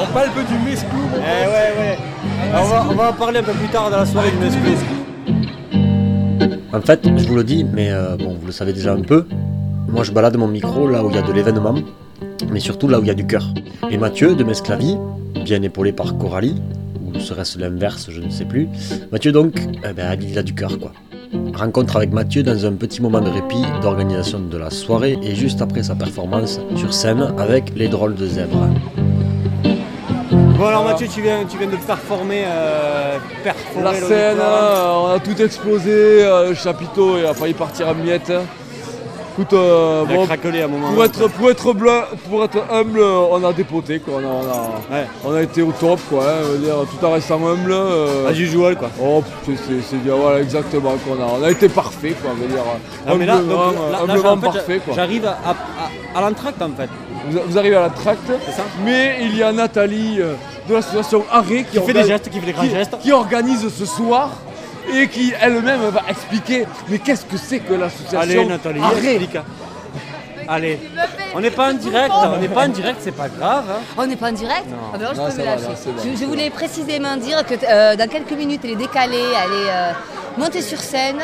on 0.00 0.06
palpe 0.12 0.48
du 0.48 0.58
mesclou. 0.64 0.98
mon 0.98 1.16
Eh 1.16 1.46
ouais, 1.46 1.72
ouais. 1.78 1.98
On 2.54 2.64
va, 2.64 2.86
on 2.88 2.94
va 2.94 3.10
en 3.10 3.12
parler 3.12 3.40
un 3.40 3.42
peu 3.42 3.52
plus 3.52 3.68
tard 3.68 3.90
dans 3.90 3.98
la 3.98 4.06
soirée 4.06 4.30
du 4.30 4.38
Mesclou. 4.38 4.94
En 6.72 6.80
fait, 6.80 7.00
je 7.04 7.26
vous 7.26 7.34
le 7.34 7.44
dis, 7.44 7.64
mais 7.64 7.90
euh, 7.90 8.16
bon, 8.16 8.36
vous 8.38 8.46
le 8.46 8.52
savez 8.52 8.72
déjà 8.72 8.92
un 8.92 9.02
peu. 9.02 9.26
Moi, 9.88 10.04
je 10.04 10.12
balade 10.12 10.36
mon 10.36 10.48
micro 10.48 10.86
là 10.86 11.04
où 11.04 11.10
il 11.10 11.16
y 11.16 11.18
a 11.18 11.22
de 11.22 11.32
l'événement, 11.32 11.74
mais 12.50 12.60
surtout 12.60 12.88
là 12.88 13.00
où 13.00 13.02
il 13.02 13.08
y 13.08 13.10
a 13.10 13.14
du 13.14 13.26
cœur. 13.26 13.44
Et 13.90 13.96
Mathieu 13.96 14.34
de 14.34 14.44
Mesclavi, 14.44 14.96
bien 15.44 15.62
épaulé 15.62 15.92
par 15.92 16.16
Coralie, 16.16 16.60
ou 17.04 17.18
serait-ce 17.18 17.58
l'inverse, 17.58 18.08
je 18.10 18.20
ne 18.20 18.30
sais 18.30 18.44
plus. 18.44 18.68
Mathieu 19.10 19.32
donc, 19.32 19.54
eh 19.82 19.92
ben, 19.92 20.16
il 20.20 20.38
a 20.38 20.42
du 20.42 20.54
cœur 20.54 20.78
quoi. 20.78 20.92
Rencontre 21.54 21.96
avec 21.96 22.12
Mathieu 22.12 22.42
dans 22.42 22.66
un 22.66 22.72
petit 22.72 23.02
moment 23.02 23.20
de 23.20 23.30
répit 23.30 23.62
d'organisation 23.82 24.40
de 24.40 24.56
la 24.56 24.70
soirée 24.70 25.18
et 25.22 25.34
juste 25.34 25.60
après 25.60 25.82
sa 25.82 25.94
performance 25.94 26.60
sur 26.76 26.94
scène 26.94 27.34
avec 27.38 27.72
les 27.76 27.88
drôles 27.88 28.14
de 28.14 28.26
zèbres. 28.26 28.68
Bon 30.58 30.66
alors 30.66 30.84
Mathieu, 30.84 31.06
tu 31.06 31.22
viens, 31.22 31.44
tu 31.44 31.56
viens 31.56 31.68
de 31.68 31.76
performer, 31.76 32.44
euh, 32.46 33.18
perforer 33.44 33.84
La 33.84 33.94
scène, 33.94 34.38
euh, 34.40 34.92
on 34.92 35.06
a 35.06 35.20
tout 35.20 35.40
explosé, 35.40 36.24
euh, 36.24 36.48
le 36.48 36.54
chapiteau 36.54 37.18
il 37.18 37.26
a 37.26 37.34
failli 37.34 37.54
partir 37.54 37.88
en 37.88 37.94
miettes. 37.94 38.32
Écoute, 39.38 39.52
euh, 39.52 40.04
Il 40.08 40.12
a 40.12 40.16
bon, 40.16 40.26
craquelé 40.26 40.62
à 40.62 40.64
un 40.64 40.68
moment. 40.68 40.90
pour, 40.92 41.04
être, 41.04 41.28
pour, 41.28 41.48
être 41.50 41.72
blanc- 41.72 42.02
pour 42.28 42.42
être 42.42 42.58
humble, 42.72 43.00
on 43.00 43.44
a 43.44 43.52
dépoté, 43.52 44.00
quoi. 44.00 44.14
On, 44.16 44.18
a, 44.18 44.22
on, 44.32 44.40
a, 44.40 44.96
Ouais. 44.98 45.06
on 45.24 45.32
a 45.32 45.42
été 45.42 45.62
au 45.62 45.70
top, 45.70 46.00
quoi. 46.10 46.24
hein, 46.24 46.38
je 46.44 46.50
veux 46.52 46.58
dire, 46.58 46.74
tout 46.90 47.06
en 47.06 47.12
restant 47.12 47.36
humble. 47.46 47.70
euh, 47.70 48.28
As 48.28 48.32
usual 48.32 48.74
quoi. 48.74 48.90
oh, 49.00 49.22
c'est- 49.46 49.96
bien, 49.98 50.14
voilà, 50.16 50.40
exactement. 50.40 50.94
quoi. 51.06 51.16
On, 51.16 51.22
a, 51.22 51.38
on 51.40 51.44
a 51.44 51.50
été 51.52 51.68
parfait, 51.68 52.16
quoi. 52.20 52.32
je 52.36 52.42
veux 52.42 52.48
dire, 52.52 52.64
mais 53.16 53.26
là, 53.26 53.34
donc, 53.36 53.42
humblement, 53.44 53.66
là- 53.70 53.90
là, 53.92 53.98
humblement 54.12 54.32
en 54.32 54.36
fait, 54.40 54.46
parfait, 54.58 54.80
quoi. 54.84 54.94
J'arrive 54.96 55.24
à, 55.26 55.38
à, 55.46 56.18
à 56.18 56.20
l'entracte 56.28 56.60
en 56.60 56.70
fait. 56.76 56.88
Vous, 57.30 57.38
vous 57.46 57.58
arrivez 57.58 57.76
à 57.76 57.82
la 57.82 57.90
tracte, 57.90 58.26
ça 58.56 58.62
mais 58.84 59.18
il 59.22 59.36
y 59.36 59.42
a 59.44 59.52
Nathalie 59.52 60.16
euh, 60.20 60.34
de 60.68 60.74
l'association 60.74 61.22
Arrêt 61.30 61.64
qui, 61.70 61.78
Qui 61.78 61.86
fait 61.86 61.92
des 61.92 62.04
gestes, 62.04 62.28
qui 62.28 62.40
fait 62.40 62.46
des 62.46 62.52
grands 62.52 62.62
qui- 62.64 62.70
gestes. 62.70 62.96
qui 63.00 63.12
organise 63.12 63.68
ce 63.72 63.84
soir 63.86 64.30
et 64.94 65.08
qui 65.08 65.32
elle-même 65.40 65.80
va 65.90 66.02
expliquer 66.08 66.66
mais 66.88 66.98
qu'est-ce 66.98 67.24
que 67.24 67.36
c'est 67.36 67.60
que 67.60 67.74
l'association 67.74 68.18
Allez 68.20 68.44
Nathalie, 68.44 68.80
explique. 68.80 69.38
Allez, 70.50 70.80
on 71.34 71.40
n'est 71.40 71.50
pas 71.50 71.70
en 71.70 71.74
direct, 71.74 72.10
on 72.24 72.38
n'est 72.38 72.48
pas 72.48 72.64
en 72.64 72.68
direct, 72.68 73.00
c'est 73.02 73.12
pas 73.14 73.28
grave. 73.28 73.64
hein. 73.70 73.80
On 73.98 74.06
n'est 74.06 74.16
pas 74.16 74.30
en 74.30 74.32
direct 74.32 74.64
Non. 74.70 74.76
Ah 74.94 74.96
ben 74.96 75.04
alors 75.04 75.14
je 75.14 75.20
Non, 75.20 75.26
peux 75.26 75.30
ça 75.32 75.38
me 75.38 75.44
va, 75.44 75.50
lâcher. 75.56 75.62
là, 75.68 75.74
c'est 75.76 75.90
bon, 75.92 76.02
je, 76.02 76.10
je 76.10 76.16
c'est 76.16 76.24
voulais 76.24 76.48
précisément 76.50 77.16
dire 77.18 77.44
que 77.44 77.54
euh, 77.68 77.96
dans 77.96 78.08
quelques 78.08 78.32
minutes, 78.32 78.62
elle 78.64 78.70
est 78.70 78.76
décalée, 78.76 79.18
elle 79.18 79.52
est 79.52 79.70
euh, 79.70 79.92
montée 80.38 80.62
sur 80.62 80.80
scène. 80.80 81.20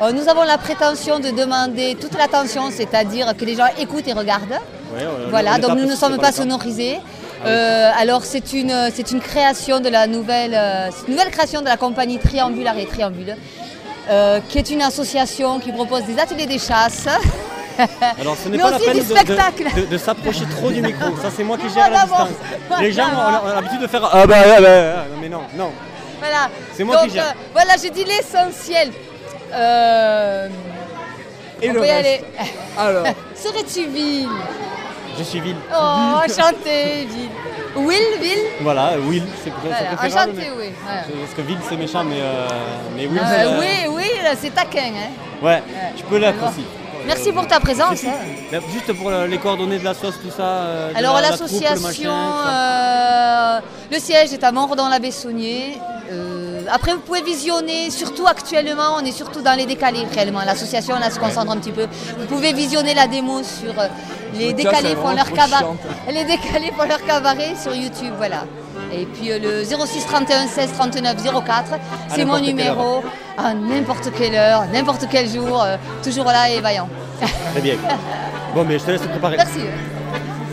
Euh, 0.00 0.12
nous 0.12 0.28
avons 0.28 0.44
la 0.44 0.58
prétention 0.58 1.18
de 1.18 1.30
demander 1.30 1.96
toute 2.00 2.16
l'attention, 2.16 2.70
c'est-à-dire 2.70 3.36
que 3.36 3.44
les 3.44 3.56
gens 3.56 3.66
écoutent 3.80 4.06
et 4.06 4.12
regardent. 4.12 4.60
Ouais, 4.94 5.00
ouais, 5.02 5.08
on 5.26 5.30
Voilà, 5.30 5.56
est 5.56 5.60
donc 5.60 5.76
nous 5.76 5.84
ne 5.86 5.96
sommes 5.96 6.16
pas 6.18 6.30
temps. 6.30 6.42
sonorisés. 6.42 6.98
Euh, 7.46 7.90
alors 7.98 8.24
c'est 8.24 8.52
une, 8.52 8.90
c'est 8.94 9.10
une 9.12 9.20
création 9.20 9.80
de 9.80 9.88
la 9.88 10.06
nouvelle, 10.06 10.54
euh, 10.54 10.90
une 11.06 11.14
nouvelle 11.14 11.30
création 11.30 11.60
de 11.60 11.66
la 11.66 11.76
compagnie 11.76 12.18
Triambule 12.18 12.66
Arrêt 12.66 12.86
Triambule, 12.86 13.36
euh, 14.10 14.40
qui 14.48 14.58
est 14.58 14.70
une 14.70 14.82
association 14.82 15.60
qui 15.60 15.70
propose 15.72 16.02
des 16.04 16.18
ateliers 16.18 16.46
des 16.46 16.58
chasses. 16.58 17.06
Alors 18.20 18.36
ce 18.36 18.48
n'est 18.48 18.56
Mais 18.56 18.62
pas 18.64 18.70
la 18.72 18.76
aussi 18.76 18.86
peine 18.86 18.94
du 18.98 19.04
de- 19.04 19.08
de, 19.08 19.14
spectacle. 19.16 19.64
de- 19.76 19.86
de 19.86 19.98
s'approcher 19.98 20.44
trop 20.50 20.70
du 20.70 20.82
micro. 20.82 21.16
Ça 21.22 21.30
c'est 21.34 21.44
moi 21.44 21.56
qui 21.56 21.68
gère 21.72 21.88
la 21.90 22.00
D'abord. 22.00 22.26
distance. 22.26 22.80
Les 22.80 22.92
gens 22.92 23.06
ont, 23.06 23.54
l'habitude 23.54 23.80
de 23.82 23.86
faire 23.86 24.08
ah 24.12 24.26
bah, 24.26 24.36
ah 24.56 24.60
bah, 24.60 24.68
ah, 24.68 25.04
non 25.14 25.20
mais 25.20 25.28
non, 25.28 25.42
non. 25.56 25.70
Voilà. 26.18 26.48
C'est 26.74 26.82
moi 26.82 26.96
Donc, 26.96 27.06
qui 27.06 27.14
gère. 27.14 27.26
euh, 27.28 27.32
voilà, 27.52 27.74
j'ai 27.80 27.90
dit 27.90 28.04
l'essentiel. 28.04 28.90
Euh, 29.52 30.48
Et 31.62 31.70
on 31.70 31.74
le 31.74 31.80
peut 31.80 31.86
y 31.86 31.90
reste 31.90 32.06
aller. 32.08 32.50
alors 32.76 33.04
Serais-tu 33.36 33.86
ville 33.86 34.28
Je 35.18 35.24
suis 35.24 35.40
Ville. 35.40 35.56
Oh, 35.72 36.20
enchanté, 36.24 37.06
ville. 37.06 37.28
Will, 37.76 38.20
ville 38.20 38.44
Voilà, 38.60 38.92
Will, 38.98 39.22
c'est 39.42 39.50
c'est 39.50 39.68
Voilà, 39.68 39.96
préférable. 39.96 40.32
Enchanté, 40.32 40.50
oui. 40.58 40.70
mais- 40.86 41.20
Parce 41.20 41.34
que 41.36 41.42
Ville 41.42 41.58
c'est 41.68 41.76
méchant, 41.76 42.04
mais, 42.04 42.16
euh, 42.20 42.46
mais 42.96 43.06
Will 43.06 43.18
Euh, 43.18 43.22
c'est. 43.28 43.44
euh, 43.44 43.58
oui, 43.60 43.94
oui, 43.96 44.04
c'est 44.40 44.54
taquin. 44.54 44.80
Hein. 44.96 45.10
Ouais, 45.44 45.62
tu 45.96 46.04
peux 46.04 46.18
l'être 46.18 46.42
aussi. 46.48 46.64
Merci 47.06 47.32
pour 47.32 47.46
ta 47.46 47.58
présence. 47.60 48.02
hein. 48.04 48.12
Là, 48.52 48.58
Juste 48.72 48.92
pour 48.92 49.08
euh, 49.08 49.26
les 49.26 49.38
coordonnées 49.38 49.78
de 49.78 49.84
la 49.84 49.94
sauce, 49.94 50.16
tout 50.22 50.30
ça. 50.36 50.42
euh, 50.42 50.92
Alors 50.94 51.14
la- 51.16 51.22
la 51.22 51.30
l'association, 51.30 52.12
euh, 52.12 53.60
le 53.92 53.98
siège 53.98 54.32
est 54.32 54.44
à 54.44 54.52
Montredon-la-Bessonnier. 54.52 55.74
Euh, 55.80 55.97
après, 56.70 56.92
vous 56.92 57.00
pouvez 57.00 57.22
visionner, 57.22 57.90
surtout 57.90 58.26
actuellement, 58.26 58.96
on 58.96 59.04
est 59.04 59.12
surtout 59.12 59.42
dans 59.42 59.56
les 59.56 59.66
décalés 59.66 60.04
réellement. 60.12 60.40
L'association, 60.44 60.98
là, 60.98 61.10
se 61.10 61.18
concentre 61.18 61.50
un 61.52 61.56
petit 61.56 61.72
peu. 61.72 61.86
Vous 62.18 62.26
pouvez 62.26 62.52
visionner 62.52 62.94
la 62.94 63.06
démo 63.06 63.42
sur 63.42 63.78
euh, 63.78 63.88
les 64.34 64.52
décalés 64.52 64.94
font 64.94 65.14
leur 65.14 65.30
cabaret. 65.32 65.64
Les 66.12 66.24
décalés 66.24 66.72
font 66.76 66.86
leur 66.86 67.04
cabaret 67.04 67.54
sur 67.60 67.74
YouTube, 67.74 68.14
voilà. 68.16 68.44
Et 68.92 69.06
puis 69.06 69.30
euh, 69.30 69.38
le 69.38 69.64
06 69.64 70.06
31 70.06 70.46
16 70.46 70.70
39 70.74 71.16
04, 71.44 71.64
c'est 72.08 72.24
mon 72.24 72.38
numéro, 72.38 73.02
à 73.36 73.54
n'importe 73.54 74.10
quelle 74.16 74.34
heure, 74.34 74.64
n'importe 74.72 75.06
quel 75.10 75.28
jour, 75.28 75.62
euh, 75.62 75.76
toujours 76.02 76.26
là 76.26 76.50
et 76.50 76.60
vaillant. 76.60 76.88
Très 77.52 77.60
bien. 77.60 77.76
Bon, 78.54 78.64
mais 78.64 78.78
je 78.78 78.84
te 78.84 78.90
laisse 78.90 79.02
te 79.02 79.08
préparer. 79.08 79.36
Merci. 79.36 79.60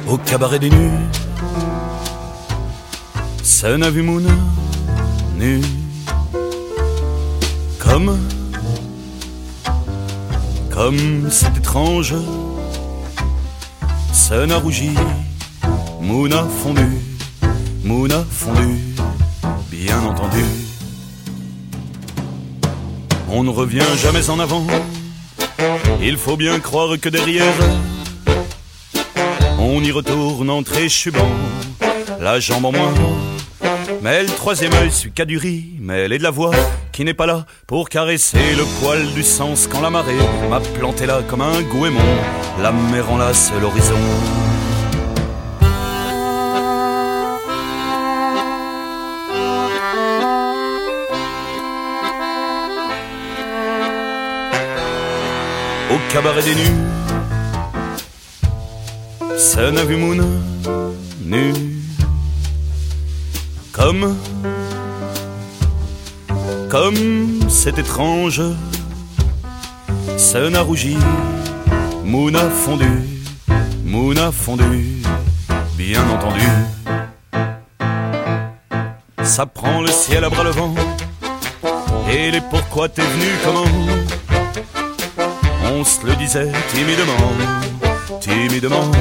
au 0.10 0.18
cabaret 0.18 0.60
des 0.60 0.70
nus. 0.70 0.92
Ça 3.42 3.78
n'a 3.78 3.90
vu 3.90 4.02
Mouna 4.02 4.32
nu. 5.38 5.62
Comme, 7.86 8.20
comme 10.72 11.30
c'est 11.32 11.56
étrange. 11.58 12.16
Ça 14.12 14.46
n'a 14.46 14.58
rougi, 14.58 14.92
Mouna 16.02 16.46
fondu, 16.64 16.88
Mouna 17.84 18.26
fondu, 18.30 18.80
bien 19.72 20.02
entendu. 20.02 20.44
On 23.30 23.44
ne 23.44 23.50
revient 23.50 23.82
jamais 24.02 24.30
en 24.30 24.40
avant. 24.40 24.66
Il 26.02 26.18
faut 26.18 26.38
bien 26.38 26.60
croire 26.60 27.00
que 27.00 27.10
derrière 27.10 27.54
on 29.60 29.84
y 29.84 29.92
retourne 29.92 30.50
en 30.50 30.64
tréchubant, 30.64 31.32
la 32.20 32.40
jambe 32.40 32.66
en 32.66 32.72
moins. 32.72 32.94
Mais 34.02 34.24
le 34.24 34.30
troisième 34.30 34.74
œil 34.74 34.92
suit 34.92 35.12
qu'a 35.12 35.26
du 35.26 35.38
riz, 35.38 35.72
mais 35.80 36.02
elle 36.02 36.14
est 36.14 36.18
de 36.18 36.24
la 36.24 36.32
voix 36.32 36.52
qui 36.96 37.04
n'est 37.04 37.14
pas 37.14 37.26
là 37.26 37.46
pour 37.68 37.90
caresser 37.90 38.56
le 38.56 38.64
poil 38.80 39.06
du 39.14 39.22
sens 39.22 39.68
quand 39.68 39.82
la 39.82 39.90
marée 39.90 40.16
m'a 40.50 40.62
planté 40.62 41.06
là 41.06 41.22
comme 41.28 41.42
un 41.42 41.62
goémon, 41.64 42.00
la 42.62 42.72
mer 42.72 43.12
enlace 43.12 43.52
l'horizon. 43.60 43.96
Au 55.92 56.14
cabaret 56.14 56.44
des 56.44 56.56
nus, 56.56 56.78
n'a 59.74 59.84
vu 59.84 59.98
Mouna 59.98 60.24
nu 61.26 61.54
Comme 63.74 64.16
Comme 66.70 67.50
c'est 67.50 67.78
étrange 67.78 68.42
Ça 70.18 70.50
n'a 70.50 70.62
rougi 70.62 70.98
Mouna 72.04 72.50
fondu 72.50 72.90
Mouna 73.84 74.32
fondu 74.32 75.02
Bien 75.78 76.04
entendu 76.10 76.46
Ça 79.24 79.46
prend 79.46 79.82
le 79.82 79.88
ciel 79.88 80.24
à 80.24 80.30
bras 80.30 80.44
le 80.44 80.52
vent 80.52 80.74
Et 82.10 82.32
les 82.32 82.42
pourquoi 82.42 82.90
t'es 82.90 83.02
venu 83.02 83.32
comment? 83.44 83.66
On 85.74 85.84
se 85.84 86.06
le 86.06 86.16
disait 86.16 86.52
timidement 86.74 87.66
timidement. 88.26 88.92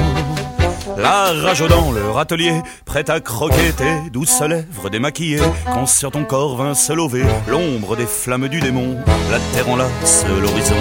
La 0.97 1.33
rage 1.33 1.61
dans 1.67 1.91
leur 1.91 2.17
atelier, 2.19 2.61
prête 2.85 3.09
à 3.09 3.19
croquer 3.19 3.71
tes 3.75 4.09
douces 4.11 4.41
lèvres 4.41 4.89
démaquillées. 4.89 5.41
Quand 5.65 5.87
sur 5.87 6.11
ton 6.11 6.25
corps 6.25 6.55
vint 6.57 6.75
se 6.75 6.93
lever 6.93 7.23
l'ombre 7.47 7.95
des 7.95 8.05
flammes 8.05 8.47
du 8.47 8.59
démon, 8.59 8.97
la 9.31 9.39
terre 9.53 9.69
enlace 9.69 10.25
l'horizon. 10.27 10.75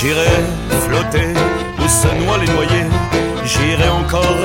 J'irai 0.00 0.28
flotter 0.86 1.28
où 1.78 1.88
se 1.88 2.24
noient 2.24 2.38
les 2.38 2.52
noyés, 2.52 2.86
j'irai 3.44 3.88
encore 3.88 4.36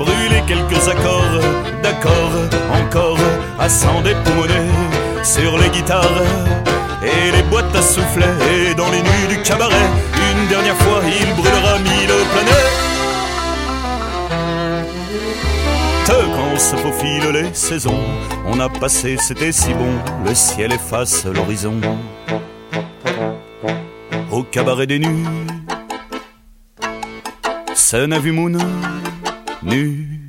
brûler 0.00 0.42
quelques 0.46 0.88
accords, 0.88 1.40
d'accords 1.82 2.38
encore, 2.80 3.18
à 3.58 3.68
s'en 3.68 4.00
dépoumoner 4.00 4.66
sur 5.22 5.58
les 5.58 5.68
guitares 5.68 6.22
et 7.02 7.30
les 7.36 7.42
boîtes 7.50 7.74
à 7.76 7.82
souffler. 7.82 8.32
Et 8.50 8.74
dans 8.74 8.90
les 8.90 9.02
nuits 9.02 9.28
du 9.28 9.42
cabaret, 9.42 9.90
une 10.30 10.48
dernière 10.48 10.76
fois, 10.76 11.00
il 11.04 11.28
brûlera 11.34 11.78
mille 11.78 12.14
planètes. 12.32 12.80
Quand 16.06 16.58
se 16.58 16.76
faufilent 16.76 17.32
les 17.32 17.54
saisons, 17.54 18.04
on 18.46 18.58
a 18.58 18.68
passé, 18.68 19.16
c'était 19.18 19.52
si 19.52 19.72
bon, 19.74 19.92
le 20.24 20.34
ciel 20.34 20.72
efface 20.72 21.26
l'horizon. 21.26 21.78
Au 24.32 24.42
cabaret 24.42 24.86
des 24.86 24.98
n'a 28.06 28.18
vu 28.18 28.32
Mouna 28.32 28.64
nu 29.62 30.20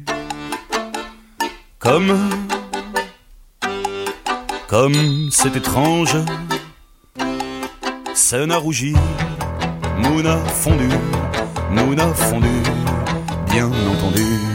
comme 1.79 2.17
comme 4.67 5.29
c'est 5.31 5.55
étrange 5.55 6.17
ça 8.13 8.45
n'a 8.45 8.57
rougi 8.57 8.93
Mouna 9.99 10.37
fondu 10.37 10.89
Mouna 11.71 12.13
fondu 12.13 12.47
bien 13.49 13.67
entendu 13.67 14.50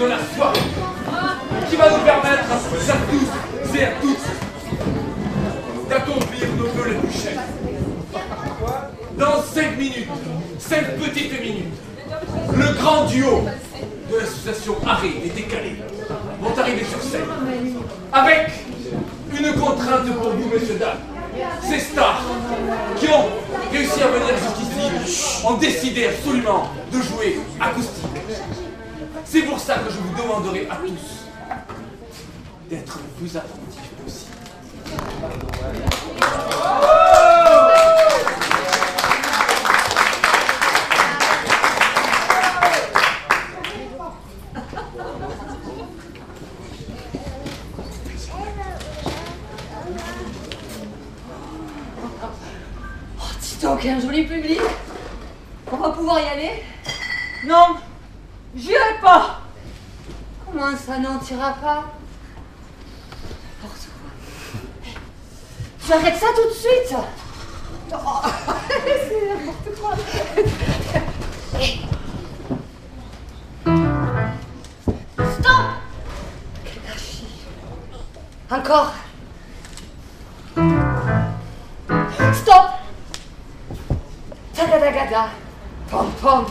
de 0.00 0.06
la 0.06 0.16
soirée 0.34 0.60
qui 1.68 1.76
va 1.76 1.90
nous 1.90 1.98
permettre 1.98 2.50
à 2.50 2.56
tous 2.56 3.76
et 3.76 3.84
à 3.84 3.88
toutes 4.00 4.16
d'accomplir 5.90 6.46
nos 6.56 6.64
vœux 6.68 6.90
les 6.90 6.94
plus 6.94 7.20
chers. 7.20 7.42
Dans 9.18 9.42
5 9.42 9.76
minutes, 9.76 10.08
5 10.58 10.96
petites 10.96 11.38
minutes, 11.42 11.74
le 12.54 12.74
grand 12.80 13.04
duo 13.04 13.42
de 14.10 14.18
l'association 14.18 14.76
Arrêt 14.86 15.10
et 15.22 15.28
Décalé 15.28 15.76
vont 16.40 16.58
arriver 16.58 16.84
sur 16.84 17.02
scène 17.02 17.28
avec 18.12 18.52
une 19.38 19.52
contrainte 19.60 20.06
pour 20.16 20.30
vous, 20.30 20.48
messieurs, 20.48 20.78
dames. 20.78 20.98
Ces 21.62 21.78
stars 21.78 22.22
qui 22.98 23.06
ont 23.08 23.26
réussi 23.70 24.02
à 24.02 24.08
venir 24.08 24.34
jusqu'ici 24.38 25.46
ont 25.46 25.54
décidé 25.54 26.06
absolument 26.06 26.70
de 26.90 27.02
jouer 27.02 27.40
acoustique. 27.60 28.09
C'est 29.24 29.42
pour 29.42 29.60
ça 29.60 29.76
que 29.78 29.90
je 29.90 29.98
vous 29.98 30.14
demanderai 30.20 30.66
à 30.68 30.76
tous 30.76 31.26
d'être 32.68 32.98
le 32.98 33.04
plus 33.18 33.36
attentifs 33.36 33.90
possible. 34.04 34.36
Dis 53.40 53.56
donc, 53.62 53.84
un 53.86 54.00
joli 54.00 54.24
public. 54.24 54.60
On 55.70 55.76
va 55.76 55.90
pouvoir 55.90 56.18
y 56.20 56.28
aller? 56.28 56.64
Non, 57.46 57.76
j'irai 58.54 58.98
pas. 59.00 59.40
Comment 60.46 60.76
ça, 60.76 60.98
non, 60.98 61.18
t'iras 61.18 61.52
pas? 61.54 61.84
N'importe 63.62 63.86
quoi. 63.86 64.92
Tu 65.84 65.92
arrêtes 65.92 66.18
ça 66.20 66.26
tout 66.34 66.48
de 66.48 66.54
suite 66.54 66.94
Oh, 67.92 68.22
C'est 68.84 69.28
n'importe 69.28 69.80
quoi. 69.80 69.94
Stop 75.32 75.66
Quel 76.64 76.82
gâchis. 76.86 77.26
Encore. 78.50 78.92
Stop 82.34 82.70
Tagadagada 84.54 85.28
Pom 85.90 86.10
pom 86.20 86.44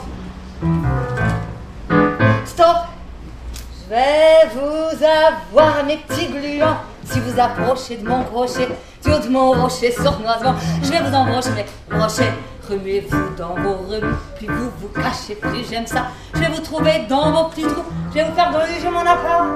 vais 4.39 4.49
vous 4.53 5.03
avoir 5.03 5.83
mes 5.85 5.97
petits 5.97 6.27
gluants 6.27 6.77
si 7.05 7.19
vous 7.19 7.39
approchez 7.39 7.97
de 7.97 8.07
mon 8.07 8.23
crochet, 8.23 8.67
haut 9.05 9.19
de 9.19 9.29
mon 9.29 9.51
rocher 9.51 9.91
sournoisement. 9.91 10.55
Je 10.83 10.91
vais 10.91 11.01
vous 11.01 11.13
embrocher 11.13 11.49
mes 11.51 11.65
rochers. 11.97 12.33
Remuez-vous 12.69 13.35
dans 13.35 13.55
vos 13.55 13.77
remues, 13.87 14.13
puis 14.37 14.45
vous 14.47 14.69
vous 14.79 14.89
cachez 14.89 15.33
plus, 15.33 15.67
j'aime 15.67 15.87
ça. 15.87 16.07
Je 16.35 16.39
vais 16.39 16.49
vous 16.49 16.61
trouver 16.61 17.05
dans 17.09 17.31
vos 17.31 17.49
petits 17.49 17.63
trous, 17.63 17.83
je 18.09 18.15
vais 18.15 18.25
vous 18.25 18.35
faire 18.35 18.51
gruger 18.51 18.89
mon 18.91 18.99
appart. 18.99 19.47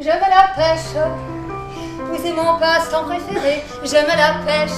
J'aime 0.00 0.20
la 0.20 0.54
pêche, 0.56 0.96
oui 2.10 2.18
c'est 2.22 2.32
mon 2.32 2.58
passe-temps 2.58 3.04
préféré. 3.04 3.62
J'aime 3.84 4.06
la 4.06 4.42
pêche, 4.46 4.70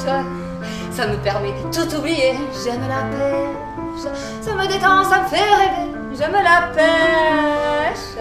ça 0.91 1.07
me 1.07 1.17
permet 1.19 1.53
de 1.53 1.71
tout 1.73 1.97
oublier. 1.97 2.35
J'aime 2.65 2.83
la 2.89 3.05
pêche, 3.17 3.66
ça 3.97 4.55
me 4.55 4.67
détend, 4.67 5.05
ça 5.05 5.23
me 5.23 5.29
fait 5.29 5.37
rêver. 5.37 5.93
J'aime 6.19 6.33
la 6.33 6.69
pêche. 6.75 8.17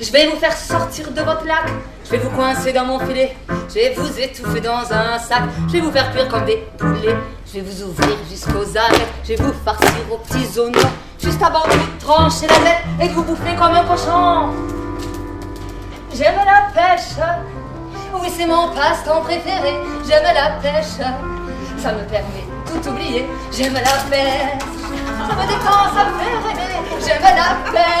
Je 0.00 0.10
vais 0.10 0.26
vous 0.26 0.36
faire 0.36 0.56
sortir 0.56 1.10
de 1.12 1.20
votre 1.22 1.46
lac, 1.46 1.64
je 2.04 2.10
vais 2.10 2.18
vous 2.18 2.30
coincer 2.30 2.72
dans 2.72 2.84
mon 2.84 2.98
filet, 2.98 3.36
je 3.68 3.74
vais 3.74 3.94
vous 3.96 4.18
étouffer 4.18 4.60
dans 4.60 4.92
un 4.92 5.18
sac, 5.18 5.44
je 5.68 5.72
vais 5.74 5.80
vous 5.80 5.92
faire 5.92 6.10
cuire 6.12 6.26
comme 6.28 6.44
des 6.44 6.66
poulets, 6.76 7.16
je 7.46 7.52
vais 7.52 7.60
vous 7.60 7.84
ouvrir 7.84 8.16
jusqu'aux 8.28 8.76
arêtes, 8.76 9.08
je 9.22 9.28
vais 9.28 9.36
vous 9.36 9.52
farcir 9.64 9.88
aux 10.10 10.18
petits 10.18 10.58
oignons, 10.58 10.90
juste 11.22 11.40
avant 11.40 11.64
de 11.66 11.72
vous 11.72 11.98
trancher 12.04 12.48
la 12.48 12.56
tête 12.56 12.82
et 13.00 13.08
de 13.08 13.12
vous 13.12 13.22
bouffer 13.22 13.54
comme 13.56 13.72
un 13.72 13.84
cochon. 13.84 14.50
J'aime 16.12 16.34
la 16.44 16.72
pêche, 16.74 17.16
oui 18.20 18.30
c'est 18.36 18.46
mon 18.46 18.68
passe-temps 18.74 19.22
préféré, 19.22 19.74
j'aime 20.06 20.24
la 20.34 20.50
pêche, 20.62 20.98
ça 21.78 21.92
me 21.92 22.02
permet 22.04 22.46
tout 22.66 22.88
oublier, 22.88 23.28
j'aime 23.50 23.74
la 23.74 23.80
pêche, 23.80 24.60
ça 25.28 25.34
me 25.34 25.44
détend, 25.46 25.84
ça 25.94 26.04
me 26.04 26.12
fait 26.18 26.36
rêver, 26.48 26.80
j'aime 27.04 27.22
la 27.22 27.70
pêche. 27.72 27.92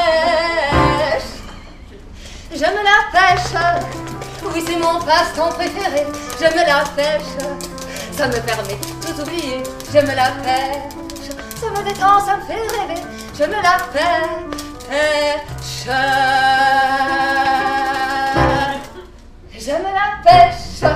J'aime 2.54 2.82
la 2.84 3.00
pêche, 3.10 3.54
oui 4.54 4.60
c'est 4.66 4.76
mon 4.76 5.00
passe-temps 5.00 5.52
préféré. 5.52 6.06
J'aime 6.38 6.54
la 6.54 6.84
pêche, 6.94 7.34
ça 8.16 8.26
me 8.28 8.38
permet 8.40 8.78
tout 9.00 9.16
oublier. 9.20 9.62
J'aime 9.90 10.12
la 10.14 10.30
pêche, 10.44 11.30
ça 11.58 11.70
me 11.70 11.82
détend, 11.82 12.20
ça 12.20 12.36
me 12.36 12.42
fait 12.42 12.62
rêver. 12.76 13.00
J'aime 13.36 13.52
la 13.52 13.78
pêche. 13.92 14.12
J'aime 19.64 19.84
la 19.84 20.28
pêche, 20.28 20.90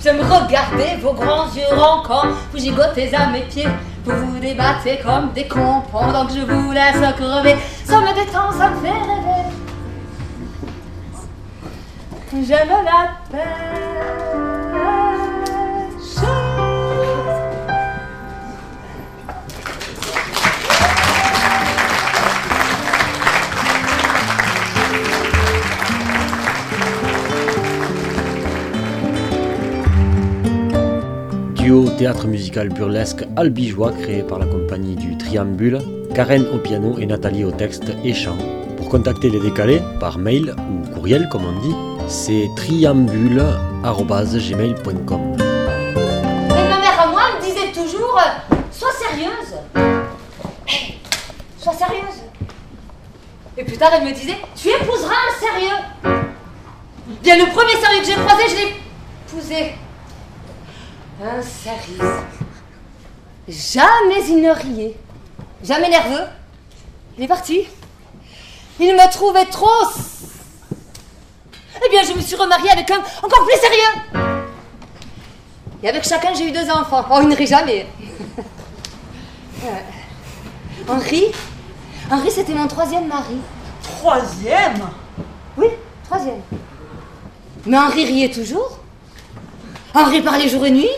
j'aime 0.00 0.20
regarder 0.20 1.00
vos 1.02 1.14
grands 1.14 1.48
yeux 1.52 1.74
rancants. 1.74 2.28
Vous 2.52 2.58
gigotez 2.58 3.12
à 3.12 3.26
mes 3.26 3.40
pieds, 3.40 3.66
vous 4.04 4.14
vous 4.14 4.38
débattez 4.38 5.00
comme 5.02 5.32
des 5.32 5.48
cons 5.48 5.82
pendant 5.90 6.24
que 6.26 6.34
je 6.34 6.40
vous 6.42 6.70
laisse 6.70 7.00
crever. 7.16 7.56
Ça 7.84 8.00
me 8.00 8.14
détend, 8.14 8.52
ça 8.52 8.70
me 8.70 8.76
fait 8.76 8.92
rêver. 8.92 9.48
J'aime 12.46 12.68
la 12.68 13.10
pêche. 13.32 14.27
Théâtre 31.68 32.26
musical 32.26 32.70
burlesque 32.70 33.26
albigeois 33.36 33.92
créé 33.92 34.22
par 34.22 34.38
la 34.38 34.46
compagnie 34.46 34.96
du 34.96 35.18
Triambule, 35.18 35.78
Karen 36.14 36.46
au 36.54 36.56
piano 36.56 36.96
et 36.98 37.04
Nathalie 37.04 37.44
au 37.44 37.50
texte 37.50 37.92
et 38.02 38.14
chant. 38.14 38.38
Pour 38.78 38.88
contacter 38.88 39.28
les 39.28 39.38
décalés, 39.38 39.82
par 40.00 40.16
mail 40.16 40.54
ou 40.56 40.88
courriel 40.94 41.28
comme 41.28 41.44
on 41.44 41.52
dit, 41.60 41.74
c'est 42.06 42.48
triambule.gmail.com. 42.56 45.36
Mais 45.36 46.68
ma 46.70 46.78
mère 46.78 47.02
à 47.02 47.08
moi 47.08 47.20
me 47.36 47.42
disait 47.44 47.70
toujours 47.70 48.18
Sois 48.72 48.92
sérieuse 48.92 49.56
Hey, 50.66 50.94
Sois 51.58 51.74
sérieuse 51.74 52.22
Et 53.58 53.64
plus 53.64 53.76
tard, 53.76 53.90
elle 53.92 54.06
me 54.08 54.14
disait 54.14 54.38
Tu 54.56 54.68
épouseras 54.68 55.12
un 55.12 55.34
sérieux 55.38 55.76
Bien, 57.22 57.36
le 57.36 57.44
premier 57.52 57.76
sérieux 57.76 58.00
que 58.00 58.06
j'ai 58.06 58.14
croisé, 58.14 58.44
je 58.48 58.56
l'ai 58.56 58.74
épousé. 59.26 59.74
Un 61.20 61.42
sérieux. 61.42 62.14
Jamais 63.48 64.24
il 64.28 64.40
ne 64.40 64.50
riait. 64.50 64.96
Jamais 65.64 65.88
nerveux. 65.88 66.26
Il 67.16 67.24
est 67.24 67.28
parti. 67.28 67.66
Il 68.78 68.94
me 68.94 69.10
trouvait 69.10 69.46
trop. 69.46 69.66
Eh 71.84 71.90
bien, 71.90 72.02
je 72.04 72.12
me 72.12 72.20
suis 72.20 72.36
remariée 72.36 72.70
avec 72.70 72.88
un 72.90 72.98
encore 72.98 73.44
plus 73.44 73.58
sérieux. 73.60 74.28
Et 75.82 75.88
avec 75.88 76.04
chacun, 76.04 76.34
j'ai 76.34 76.48
eu 76.48 76.52
deux 76.52 76.70
enfants. 76.70 77.04
Oh, 77.10 77.18
il 77.22 77.28
ne 77.28 77.36
rit 77.36 77.46
jamais. 77.46 77.86
Euh, 79.64 79.70
Henri 80.88 81.24
Henri, 82.08 82.30
c'était 82.30 82.54
mon 82.54 82.68
troisième 82.68 83.08
mari. 83.08 83.38
Troisième? 83.82 84.88
Oui, 85.56 85.66
troisième. 86.04 86.40
Mais 87.66 87.76
Henri 87.76 88.04
riait 88.04 88.30
toujours. 88.30 88.78
Henri 89.94 90.22
parlait 90.22 90.48
jour 90.48 90.64
et 90.64 90.70
nuit. 90.70 90.88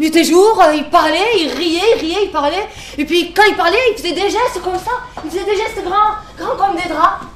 Nuit 0.00 0.16
et 0.16 0.24
jour, 0.24 0.58
euh, 0.62 0.74
il 0.74 0.88
parlait, 0.88 1.28
il 1.38 1.52
riait, 1.52 1.82
il 1.96 2.00
riait, 2.00 2.24
il 2.24 2.30
parlait. 2.30 2.66
Et 2.96 3.04
puis 3.04 3.34
quand 3.34 3.42
il 3.46 3.54
parlait, 3.54 3.76
il 3.92 3.96
faisait 3.98 4.14
des 4.14 4.30
gestes 4.30 4.62
comme 4.64 4.78
ça. 4.78 4.92
Il 5.22 5.30
faisait 5.30 5.44
des 5.44 5.56
gestes 5.56 5.84
grands, 5.84 6.16
grands 6.38 6.56
comme 6.56 6.74
des 6.74 6.88
draps. 6.88 7.26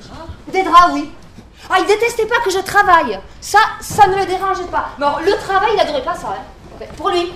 Des 0.00 0.08
draps 0.08 0.30
Des 0.50 0.62
draps, 0.62 0.92
oui. 0.94 1.10
Ah, 1.68 1.76
il 1.80 1.86
détestait 1.86 2.24
pas 2.24 2.40
que 2.42 2.50
je 2.50 2.60
travaille. 2.60 3.20
Ça, 3.42 3.58
ça 3.82 4.06
ne 4.06 4.16
le 4.16 4.24
dérangeait 4.24 4.64
pas. 4.72 4.88
Mais 4.98 5.04
alors, 5.04 5.20
le 5.20 5.32
travail, 5.32 5.72
il 5.74 5.80
adorait 5.80 6.02
pas 6.02 6.14
ça. 6.14 6.34
hein. 6.34 6.86
Pour 6.96 7.10
lui. 7.10 7.30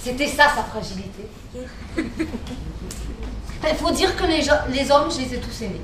C'était 0.00 0.28
ça, 0.28 0.44
sa 0.54 0.62
fragilité. 0.62 1.26
Il 3.68 3.76
faut 3.76 3.90
dire 3.90 4.14
que 4.16 4.22
les 4.24 4.48
hommes, 4.92 5.10
je 5.10 5.18
les 5.22 5.34
ai 5.34 5.40
tous 5.40 5.62
aimés. 5.62 5.80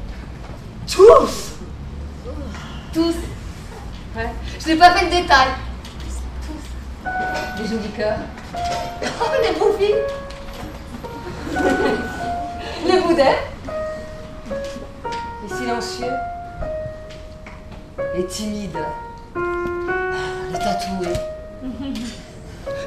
Tous 0.87 1.53
Tous. 2.93 3.15
Ouais. 4.17 4.31
Je 4.61 4.69
n'ai 4.69 4.77
pas 4.77 4.93
fait 4.93 5.07
le 5.07 5.11
détail. 5.11 5.49
Les 7.59 7.67
jolis 7.67 7.91
cœurs. 7.97 8.19
Oh, 9.03 9.31
les 9.43 9.59
bouffis. 9.59 9.95
les 12.87 13.01
boudins. 13.01 13.37
Les 15.43 15.57
silencieux. 15.57 16.13
Les 18.17 18.27
timides. 18.27 18.79
Les 20.53 20.59
tatoués. 20.59 21.21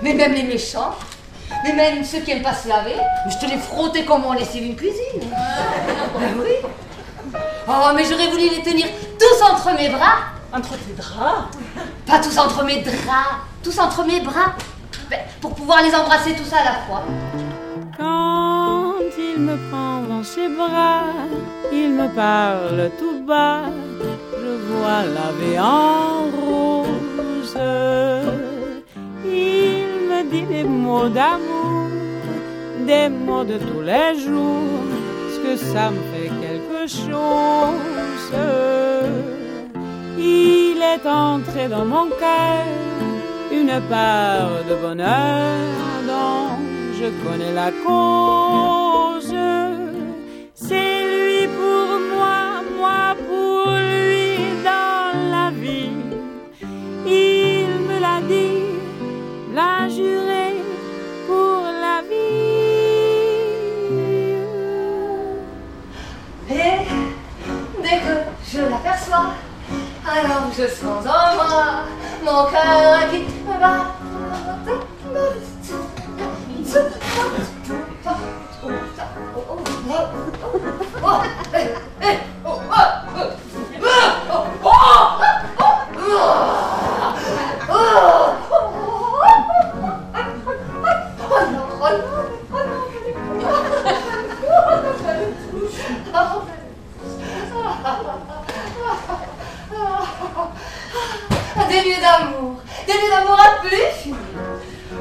Mais 0.02 0.14
même 0.14 0.34
les 0.34 0.44
méchants. 0.44 0.96
Mais 1.64 1.74
même 1.74 2.04
ceux 2.04 2.20
qui 2.20 2.32
aiment 2.32 2.44
pas 2.44 2.54
se 2.54 2.68
laver. 2.68 2.96
Mais 3.26 3.32
je 3.32 3.46
te 3.46 3.50
les 3.50 3.58
frottais 3.58 4.06
comme 4.06 4.26
on 4.26 4.34
lessive 4.34 4.64
une 4.64 4.76
cuisine. 4.76 5.22
Ben 6.20 6.36
oui. 6.40 6.70
Oh, 7.68 7.92
mais 7.94 8.06
j'aurais 8.06 8.28
voulu 8.28 8.50
les 8.50 8.62
tenir 8.62 8.88
tous 9.20 9.44
entre 9.44 9.76
mes 9.76 9.90
bras. 9.90 10.37
Entre 10.54 10.76
tes 10.78 10.94
draps 10.94 11.58
Pas 12.06 12.20
tous 12.20 12.38
entre 12.38 12.64
mes 12.64 12.82
draps, 12.82 13.36
tous 13.64 13.78
entre 13.80 14.06
mes 14.06 14.22
bras. 14.22 14.54
Ben, 15.10 15.20
pour 15.42 15.54
pouvoir 15.56 15.82
les 15.84 15.94
embrasser 15.94 16.36
tous 16.36 16.52
à 16.54 16.64
la 16.64 16.76
fois. 16.86 17.04
Quand 17.98 18.94
il 19.18 19.42
me 19.42 19.58
prend 19.70 20.02
dans 20.02 20.24
ses 20.24 20.50
bras, 20.50 21.04
il 21.72 21.92
me 21.94 22.08
parle 22.14 22.92
tout 23.00 23.24
bas, 23.26 23.64
je 24.40 24.52
vois 24.72 25.04
la 25.18 25.32
vie 25.40 25.60
en 25.60 26.30
rose. 26.38 27.58
Il 29.26 30.10
me 30.10 30.30
dit 30.30 30.44
des 30.44 30.64
mots 30.64 31.10
d'amour, 31.10 31.88
des 32.86 33.10
mots 33.10 33.44
de 33.44 33.58
tous 33.58 33.82
les 33.82 34.20
jours, 34.20 34.86
ce 35.34 35.40
que 35.40 35.56
ça 35.58 35.90
me 35.92 36.02
fait 36.12 36.32
quelque 36.42 36.88
chose? 36.88 37.78
Il 40.18 40.82
est 40.82 41.08
entré 41.08 41.68
dans 41.68 41.86
mon 41.86 42.10
cœur 42.10 42.66
une 43.52 43.80
part 43.90 44.64
de 44.70 44.76
bonheur 44.76 45.58
dont 46.08 46.58
je 47.00 47.08
connais 47.24 47.54
la 47.54 47.72
cause. 47.86 49.36
C'est 50.56 51.02
lui 51.14 51.48
pour 51.48 51.88
moi, 52.14 52.64
moi 52.80 53.16
pour 53.28 53.47
je 70.58 70.64
l'aperçois, 70.64 71.04
alors 72.24 72.50
je 72.50 72.56
sens 72.56 72.87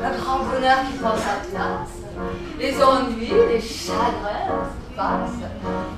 Un 0.03 0.11
grand 0.19 0.39
bonheur 0.39 0.79
qui 0.91 0.99
prend 0.99 1.17
sa 1.17 1.37
place. 1.51 1.97
Les 2.59 2.83
ennuis, 2.83 3.33
les 3.49 3.61
chagrins 3.61 4.69
qui 4.89 4.97
passent. 4.97 5.96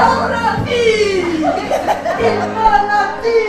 Dans 0.00 0.28
la 0.28 0.56
vie 0.64 1.20
Il 2.22 2.38
m'a 2.54 2.70
la 2.90 3.02
vie 3.22 3.40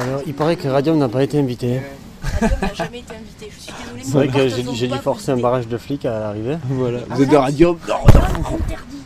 Alors, 0.00 0.22
il 0.26 0.34
paraît 0.34 0.56
que 0.56 0.68
Radium 0.68 0.96
n'a 0.98 1.08
pas 1.08 1.22
été 1.22 1.38
invité. 1.38 1.80
n'a 2.40 2.74
jamais 2.74 3.00
été 3.00 3.14
invité, 3.14 3.50
je 3.54 3.60
suis 3.60 3.72
désolée. 3.82 4.02
C'est 4.04 4.12
vrai 4.12 4.28
que 4.28 4.74
j'ai 4.74 4.88
dû 4.88 4.98
forcer 4.98 5.32
un 5.32 5.36
barrage 5.38 5.66
de 5.66 5.76
flics 5.76 6.06
à 6.06 6.20
l'arrivée. 6.20 6.56
Voilà. 6.68 7.00
Vous 7.10 7.22
êtes 7.22 7.28
de 7.28 7.36
Radium 7.36 7.78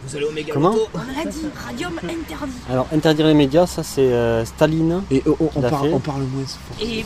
Vous 0.07 0.17
allez 0.17 0.25
au 0.25 0.33
méga 0.33 0.53
Comment 0.53 0.75
On 0.95 0.99
l'a 0.99 1.31
dit, 1.31 1.39
Radium 1.67 1.93
interdit. 2.03 2.53
Alors, 2.71 2.87
interdire 2.93 3.27
les 3.27 3.35
médias, 3.35 3.67
ça 3.67 3.83
c'est 3.83 4.01
euh, 4.13 4.45
Staline. 4.45 5.03
Et 5.11 5.21
parle, 5.21 5.89
fait. 5.89 5.95
on 5.95 6.01
parle 6.01 6.23
moins. 6.23 6.45
Et 6.81 7.05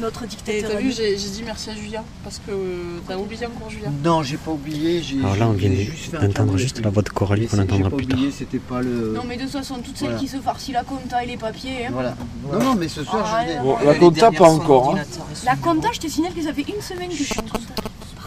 notre 0.00 0.26
dictateur. 0.26 0.70
t'as 0.70 0.78
vu, 0.78 0.92
j'ai 0.92 1.16
dit 1.16 1.42
merci 1.44 1.70
à 1.70 1.74
Julien 1.74 2.04
parce 2.22 2.38
que 2.38 2.52
euh, 2.52 2.98
t'as 3.08 3.16
oublié 3.16 3.46
encore 3.46 3.68
Julien. 3.68 3.90
Non, 4.04 4.22
j'ai 4.22 4.36
pas 4.36 4.52
oublié. 4.52 5.02
j'ai- 5.02 5.18
Alors 5.18 5.34
là, 5.36 5.48
on 5.48 5.52
vient 5.52 5.70
d'entendre 6.20 6.56
juste 6.56 6.80
la 6.84 6.90
voix 6.90 7.02
de 7.02 7.08
Coralie 7.08 7.48
qu'on 7.48 7.58
entendra 7.58 7.90
plus 7.90 8.06
tard. 8.06 8.16
oublié, 8.18 8.32
pas 8.68 8.80
le. 8.80 9.12
Non 9.14 9.22
mais 9.26 9.36
de 9.36 9.42
toute 9.42 9.50
façon, 9.50 9.76
toutes 9.84 9.96
celles 9.96 10.08
Voilà. 10.10 10.20
qui 10.20 10.28
se 10.28 10.36
farcissent 10.36 10.74
la 10.74 10.84
compta 10.84 11.24
et 11.24 11.26
les 11.26 11.36
papiers. 11.36 11.86
Hein. 11.86 11.90
Voilà. 11.92 12.14
Non, 12.52 12.58
non, 12.60 12.74
mais 12.76 12.86
ce 12.86 13.02
soir, 13.02 13.24
Ah, 13.28 13.40
je 13.42 13.48
venais. 13.52 13.60
Bon, 13.62 13.76
la 13.84 13.94
compta, 13.96 14.30
pas 14.30 14.48
encore. 14.48 14.96
hein. 14.96 15.02
La 15.44 15.56
compta, 15.56 15.88
je 15.92 15.98
te 15.98 16.06
signale 16.08 16.32
que 16.34 16.42
ça 16.42 16.52
fait 16.52 16.62
une 16.72 16.80
semaine 16.80 17.08
que 17.08 17.16
je 17.16 17.24
suis 17.24 17.38
en 17.38 17.42
compta. 17.42 17.82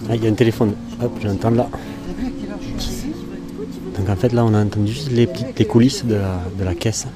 Ah, 0.10 0.16
il 0.16 0.24
y 0.24 0.28
a 0.28 0.30
un 0.30 0.34
téléphone. 0.34 0.74
Hop, 1.02 1.18
j'entends 1.22 1.52
là. 1.52 1.70
Donc 3.98 4.10
en 4.10 4.16
fait 4.16 4.32
là 4.32 4.46
on 4.46 4.54
a 4.54 4.64
entendu 4.64 4.92
juste 4.92 5.12
les 5.12 5.28
petites 5.28 5.58
les 5.60 5.66
coulisses 5.66 6.06
de 6.06 6.16
la, 6.16 6.40
de 6.58 6.64
la 6.64 6.76
caisse 6.76 7.08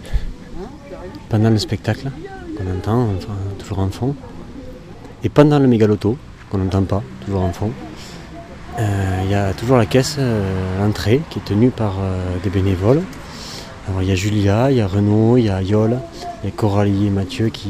pendant 1.30 1.50
le 1.50 1.58
spectacle 1.58 2.12
qu'on 2.56 2.78
entend 2.78 3.10
enfin, 3.18 3.34
toujours 3.60 3.80
en 3.80 3.90
fond. 3.90 4.16
Et 5.24 5.30
pendant 5.30 5.60
le 5.60 5.68
mégaloto, 5.68 6.18
qu'on 6.50 6.60
n'entend 6.60 6.84
pas, 6.84 7.02
toujours 7.26 7.42
en 7.42 7.52
fond, 7.52 7.72
euh, 8.80 9.22
il 9.24 9.32
y 9.32 9.36
a 9.36 9.54
toujours 9.54 9.78
la 9.78 9.86
caisse, 9.86 10.18
euh, 10.20 10.80
l'entrée, 10.80 11.22
qui 11.30 11.40
est 11.40 11.46
tenue 11.46 11.70
par 11.70 11.96
euh, 12.00 12.38
des 12.44 12.50
bénévoles. 12.50 13.02
Alors 13.88 14.02
il 14.02 14.10
y 14.10 14.12
a 14.12 14.16
Julia, 14.16 14.72
il 14.72 14.78
y 14.78 14.82
a 14.82 14.88
Renaud, 14.88 15.38
il 15.38 15.46
y 15.46 15.50
a 15.50 15.62
Yol, 15.62 15.98
il 16.44 16.50
y 16.50 16.52
a 16.52 16.56
Coralie 16.56 17.08
et 17.08 17.10
Mathieu 17.10 17.50
qui, 17.50 17.70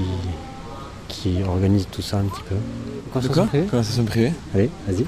qui 1.08 1.44
organisent 1.44 1.88
tout 1.91 2.02
ça 2.02 2.18
un 2.18 2.24
petit 2.24 2.41
peu. 2.50 2.56
De 3.22 3.28
quoi 3.28 3.48
Conversation 3.70 4.04
privée 4.04 4.34
Allez, 4.54 4.70
vas-y. 4.88 5.06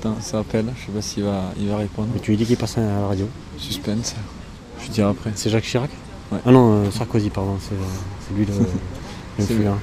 Attends, 0.00 0.16
ça 0.20 0.38
appelle, 0.38 0.66
je 0.80 0.86
sais 0.86 0.92
pas 0.92 1.02
s'il 1.02 1.24
va, 1.24 1.52
il 1.58 1.68
va 1.68 1.78
répondre. 1.78 2.08
Mais 2.14 2.20
tu 2.20 2.30
lui 2.30 2.36
dis 2.36 2.46
qu'il 2.46 2.56
passe 2.56 2.78
à 2.78 2.82
la 2.82 3.06
radio. 3.06 3.28
Suspense. 3.56 4.14
Je 4.84 4.90
dirai 4.90 5.08
après. 5.10 5.32
C'est 5.34 5.50
Jacques 5.50 5.64
Chirac 5.64 5.90
Ouais. 6.30 6.38
Ah 6.44 6.50
non, 6.50 6.84
euh, 6.84 6.90
Sarkozy, 6.90 7.30
pardon, 7.30 7.56
c'est 7.58 7.74
c'est 8.28 8.36
lui 8.36 8.44
le, 8.44 8.52
C'est 9.38 9.54
l'influent. 9.54 9.78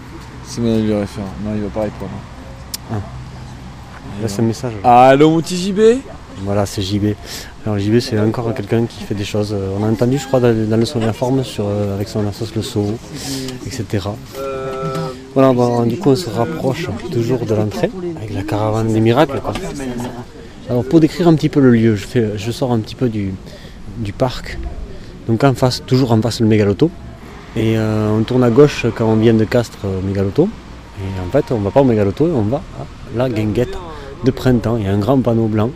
C'est 0.45 0.61
mon 0.61 0.75
avis 0.75 0.87
le 0.87 0.99
référent. 0.99 1.27
Non, 1.43 1.51
il 1.55 1.61
va 1.63 1.69
pas 1.69 1.81
répondre. 1.81 2.11
Ah. 2.91 2.95
Laisse 4.21 4.37
un 4.39 4.43
message. 4.43 4.73
Allô, 4.83 5.31
mon 5.31 5.41
petit 5.41 5.57
JB 5.57 5.79
Voilà, 6.43 6.65
c'est 6.67 6.83
JB. 6.83 7.15
Alors 7.65 7.79
JB, 7.79 7.99
c'est 7.99 8.19
encore 8.19 8.53
quelqu'un 8.53 8.85
qui 8.85 9.03
fait 9.03 9.15
des 9.15 9.25
choses. 9.25 9.53
euh, 9.53 9.75
On 9.79 9.83
a 9.83 9.89
entendu, 9.89 10.19
je 10.19 10.27
crois, 10.27 10.39
dans, 10.39 10.77
le 10.79 10.85
son 10.85 11.01
informe 11.01 11.43
sur, 11.43 11.65
euh, 11.67 11.95
avec 11.95 12.07
son 12.07 12.25
assos 12.27 12.45
Le 12.55 12.61
Sceau, 12.61 12.93
etc. 13.65 14.07
Voilà, 15.35 15.53
bon, 15.53 15.85
du 15.85 15.97
coup, 15.97 16.11
on 16.11 16.15
se 16.15 16.29
rapproche 16.29 16.87
toujours 17.11 17.45
de 17.45 17.53
l'entrée 17.53 17.91
avec 18.17 18.33
la 18.33 18.41
caravane 18.41 18.87
des 18.87 19.01
miracles. 19.01 19.41
Alors, 20.69 20.83
pour 20.85 20.99
décrire 20.99 21.27
un 21.27 21.35
petit 21.35 21.49
peu 21.49 21.59
le 21.59 21.71
lieu, 21.71 21.95
je, 21.95 22.51
sors 22.51 22.71
un 22.71 22.79
petit 22.79 22.95
peu 22.95 23.09
du, 23.09 23.33
parc. 24.17 24.57
Donc, 25.27 25.43
en 25.43 25.53
face, 25.53 25.83
toujours 25.85 26.13
en 26.13 26.21
face, 26.21 26.39
le 26.39 26.47
mégaloto. 26.47 26.89
Et 27.57 27.77
euh, 27.77 28.17
on 28.17 28.23
tourne 28.23 28.43
à 28.43 28.49
gauche 28.49 28.85
quand 28.95 29.05
on 29.05 29.17
vient 29.17 29.33
de 29.33 29.43
Castres 29.43 29.85
au 29.85 30.01
mégaloto. 30.05 30.47
Et 30.99 31.27
en 31.27 31.29
fait, 31.29 31.51
on 31.51 31.59
va 31.59 31.69
pas 31.69 31.81
au 31.81 31.85
mégaloto, 31.85 32.25
on 32.33 32.43
va 32.43 32.61
à 32.79 33.17
la 33.17 33.29
guinguette 33.29 33.77
de 34.23 34.31
printemps. 34.31 34.77
Il 34.77 34.85
y 34.85 34.87
a 34.87 34.93
un 34.93 34.99
grand 34.99 35.19
panneau 35.19 35.47
blanc 35.47 35.69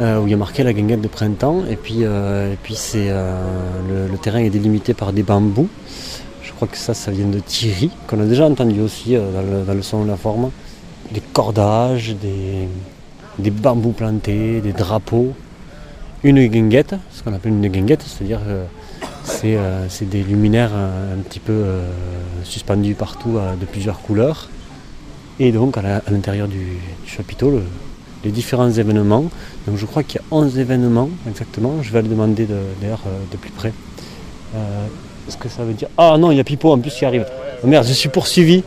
euh, 0.00 0.18
où 0.18 0.26
il 0.26 0.30
y 0.30 0.34
a 0.34 0.36
marqué 0.36 0.64
la 0.64 0.72
guinguette 0.72 1.00
de 1.00 1.08
printemps. 1.08 1.62
Et 1.70 1.76
puis, 1.76 1.98
euh, 2.00 2.52
et 2.52 2.58
puis 2.60 2.76
euh, 2.96 4.08
le 4.10 4.18
terrain 4.18 4.40
est 4.40 4.50
délimité 4.50 4.94
par 4.94 5.12
des 5.12 5.22
bambous. 5.22 5.68
Que 6.70 6.76
ça, 6.78 6.94
ça 6.94 7.10
vient 7.10 7.26
de 7.26 7.40
Thierry, 7.40 7.90
qu'on 8.06 8.20
a 8.20 8.24
déjà 8.24 8.46
entendu 8.46 8.80
aussi 8.80 9.16
euh, 9.16 9.64
dans, 9.66 9.74
le, 9.74 9.82
son 9.82 10.04
de 10.04 10.08
la 10.08 10.16
forme. 10.16 10.50
Des 11.12 11.20
cordages, 11.20 12.16
des, 12.20 12.68
des 13.38 13.50
bambous 13.50 13.92
plantés, 13.92 14.60
des 14.60 14.72
drapeaux. 14.72 15.32
Une 16.22 16.46
guinguette, 16.46 16.94
ce 17.12 17.22
qu'on 17.22 17.34
appelle 17.34 17.52
une 17.52 17.68
guinguette, 17.68 18.02
c'est-à-dire 18.06 18.40
que 18.40 19.06
c'est, 19.24 19.56
euh, 19.56 19.86
c'est 19.90 20.08
des 20.08 20.22
luminaires 20.22 20.70
euh, 20.74 21.14
un 21.14 21.22
petit 21.22 21.40
peu 21.40 21.52
euh, 21.52 21.86
suspendus 22.44 22.94
partout 22.94 23.36
euh, 23.36 23.54
de 23.56 23.66
plusieurs 23.66 24.00
couleurs. 24.00 24.48
Et 25.38 25.52
donc 25.52 25.76
à, 25.76 25.82
l'intérieur 26.10 26.48
du, 26.48 26.78
chapiteau, 27.06 27.50
le- 27.50 27.62
les 28.24 28.30
différents 28.30 28.70
événements. 28.70 29.24
Donc 29.66 29.76
je 29.76 29.84
crois 29.84 30.02
qu'il 30.02 30.20
y 30.20 30.24
a 30.24 30.26
11 30.34 30.58
événements 30.58 31.10
exactement. 31.28 31.82
Je 31.82 31.92
vais 31.92 32.00
le 32.02 32.08
demander 32.08 32.46
de- 32.46 32.56
d'ailleurs 32.80 33.02
euh, 33.06 33.18
de 33.32 33.36
plus 33.36 33.50
près. 33.50 33.72
Euh, 35.26 35.30
ce 35.30 35.36
que 35.36 35.48
ça 35.48 35.62
veut 35.62 35.72
dire. 35.74 35.88
Ah 35.98 36.16
non, 36.18 36.30
il 36.30 36.36
y 36.36 36.40
a 36.40 36.44
Pipo 36.44 36.72
en 36.72 36.78
plus 36.78 36.90
qui 36.92 37.04
arrive. 37.04 37.26
Oh 37.62 37.66
merde, 37.66 37.86
je 37.86 37.92
suis 37.92 38.08
poursuivi. 38.08 38.62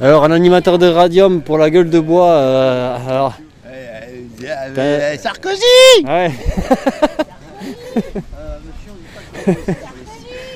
Alors 0.00 0.24
un 0.24 0.30
animateur 0.32 0.78
de 0.78 0.86
radium 0.88 1.42
pour 1.42 1.58
la 1.58 1.70
gueule 1.70 1.90
de 1.90 2.00
bois. 2.00 2.30
euh, 2.30 2.96
alors, 3.08 3.34
Euh, 4.76 5.16
Sarkozy 5.18 5.62
Ouais. 6.04 6.32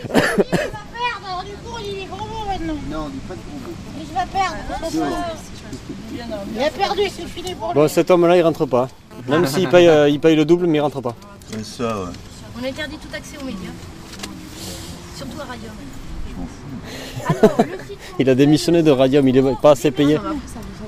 perdre, 0.09 1.45
du 1.45 1.53
coup 1.53 1.79
il 1.85 2.03
est 2.03 2.07
gros 2.07 2.47
maintenant. 2.47 2.75
Non, 2.91 3.05
on 3.07 3.09
dit 3.09 3.19
pas 3.29 3.35
de 3.35 3.41
gros 3.41 3.73
Il 4.01 4.15
va 4.15 4.27
perdre. 4.27 4.57
Il 6.55 6.62
a 6.62 6.71
perdu, 6.71 7.03
c'est 7.15 7.27
fini 7.27 7.55
pour 7.55 7.69
lui. 7.69 7.75
Bon, 7.75 7.89
cet 7.89 8.11
homme-là, 8.11 8.37
il 8.37 8.43
rentre 8.43 8.67
pas. 8.67 8.89
Même 9.29 9.47
s'il 9.47 9.69
paye, 9.69 9.89
euh, 9.89 10.09
il 10.09 10.21
paye 10.21 10.37
le 10.37 10.45
double, 10.45 10.67
mais 10.67 10.79
il 10.79 10.81
rentre 10.81 11.01
pas. 11.01 11.15
C'est 11.51 11.65
ça, 11.65 11.85
ouais. 12.01 12.11
On 12.61 12.67
interdit 12.67 12.97
tout 12.97 13.09
accès 13.15 13.37
aux 13.41 13.45
médias. 13.45 13.71
Surtout 15.16 15.40
à 15.40 15.44
Radium. 15.44 15.72
Il 18.18 18.29
a 18.29 18.35
démissionné 18.35 18.83
de 18.83 18.90
Radium, 18.90 19.26
il 19.26 19.37
est 19.37 19.61
pas 19.61 19.70
assez 19.72 19.90
payé. 19.90 20.18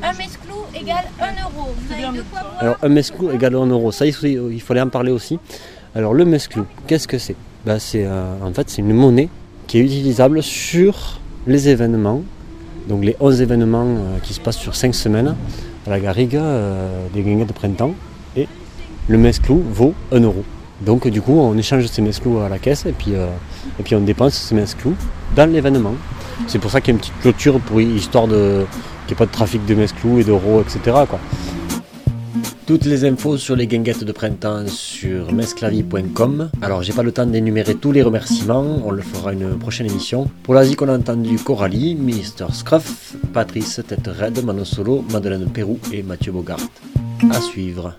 Un 0.02 0.12
mesclou 0.12 0.56
égale 0.74 1.04
1 1.20 1.24
euro. 1.42 1.68
Vous 1.76 1.92
avez 1.92 2.18
de 2.18 2.22
quoi 2.30 2.40
boire 2.40 2.56
Alors 2.58 2.76
un 2.82 2.88
mesclou 2.88 3.30
égale 3.30 3.54
1 3.54 3.66
euro, 3.66 3.92
ça 3.92 4.06
il 4.06 4.60
fallait 4.60 4.80
en 4.80 4.88
parler 4.88 5.10
aussi. 5.10 5.38
Alors 5.94 6.14
le 6.14 6.24
mesclou, 6.24 6.64
qu'est-ce 6.86 7.08
que 7.08 7.18
c'est? 7.18 7.36
Ben, 7.64 7.78
c'est 7.78 8.04
euh, 8.04 8.34
En 8.42 8.52
fait 8.52 8.68
c'est 8.70 8.82
une 8.82 8.92
monnaie 8.92 9.28
qui 9.66 9.78
est 9.78 9.82
utilisable 9.82 10.42
sur 10.42 11.20
les 11.46 11.68
événements, 11.68 12.22
donc 12.88 13.04
les 13.04 13.16
11 13.20 13.40
événements 13.42 13.86
euh, 13.86 14.18
qui 14.22 14.34
se 14.34 14.40
passent 14.40 14.58
sur 14.58 14.76
5 14.76 14.94
semaines 14.94 15.34
à 15.86 15.90
la 15.90 16.00
garrigue 16.00 16.36
euh, 16.36 17.06
des 17.14 17.22
guinguettes 17.22 17.48
de 17.48 17.52
printemps. 17.52 17.94
Et 18.36 18.46
le 19.08 19.18
mesclou 19.18 19.62
vaut 19.70 19.94
1 20.12 20.20
euro. 20.20 20.44
Donc 20.80 21.08
du 21.08 21.20
coup 21.20 21.38
on 21.38 21.56
échange 21.56 21.86
ces 21.86 22.02
mesclous 22.02 22.38
à 22.38 22.48
la 22.48 22.58
caisse 22.58 22.86
et 22.86 22.92
puis, 22.92 23.14
euh, 23.14 23.26
on 23.92 24.00
dépense 24.00 24.34
ces 24.34 24.54
mesclous 24.54 24.94
dans 25.34 25.50
l'événement. 25.50 25.94
C'est 26.46 26.58
pour 26.58 26.70
ça 26.70 26.80
qu'il 26.80 26.88
y 26.88 26.92
a 26.92 26.94
une 26.94 27.00
petite 27.00 27.20
clôture 27.20 27.60
pour 27.60 27.80
histoire 27.80 28.28
de 28.28 28.64
qu'il 29.06 29.16
n'y 29.16 29.22
ait 29.22 29.24
pas 29.24 29.26
de 29.26 29.32
trafic 29.32 29.64
de 29.64 29.74
mesclous 29.74 30.18
et 30.18 30.24
d'euros, 30.24 30.60
etc. 30.60 30.96
quoi. 31.08 31.18
Toutes 32.66 32.84
les 32.84 33.06
infos 33.06 33.38
sur 33.38 33.56
les 33.56 33.66
guinguettes 33.66 34.04
de 34.04 34.12
printemps 34.12 34.66
sur 34.66 35.32
mesclavi.com. 35.32 36.50
Alors 36.60 36.82
j'ai 36.82 36.92
pas 36.92 37.02
le 37.02 37.12
temps 37.12 37.24
d'énumérer 37.24 37.74
tous 37.74 37.92
les 37.92 38.02
remerciements, 38.02 38.82
on 38.84 38.90
le 38.90 39.00
fera 39.00 39.32
une 39.32 39.58
prochaine 39.58 39.86
émission. 39.86 40.30
Pour 40.42 40.52
l'Asie 40.52 40.76
qu'on 40.76 40.90
a 40.90 40.98
entendu 40.98 41.38
Coralie, 41.38 41.94
Mr. 41.94 42.52
Scruff, 42.52 43.16
Patrice 43.32 43.80
Tête 43.88 44.06
Red, 44.06 44.44
Mano 44.44 44.66
Solo, 44.66 45.02
Madeleine 45.10 45.48
Pérou 45.48 45.78
et 45.92 46.02
Mathieu 46.02 46.30
Bogart. 46.30 46.60
À 47.30 47.40
suivre. 47.40 47.94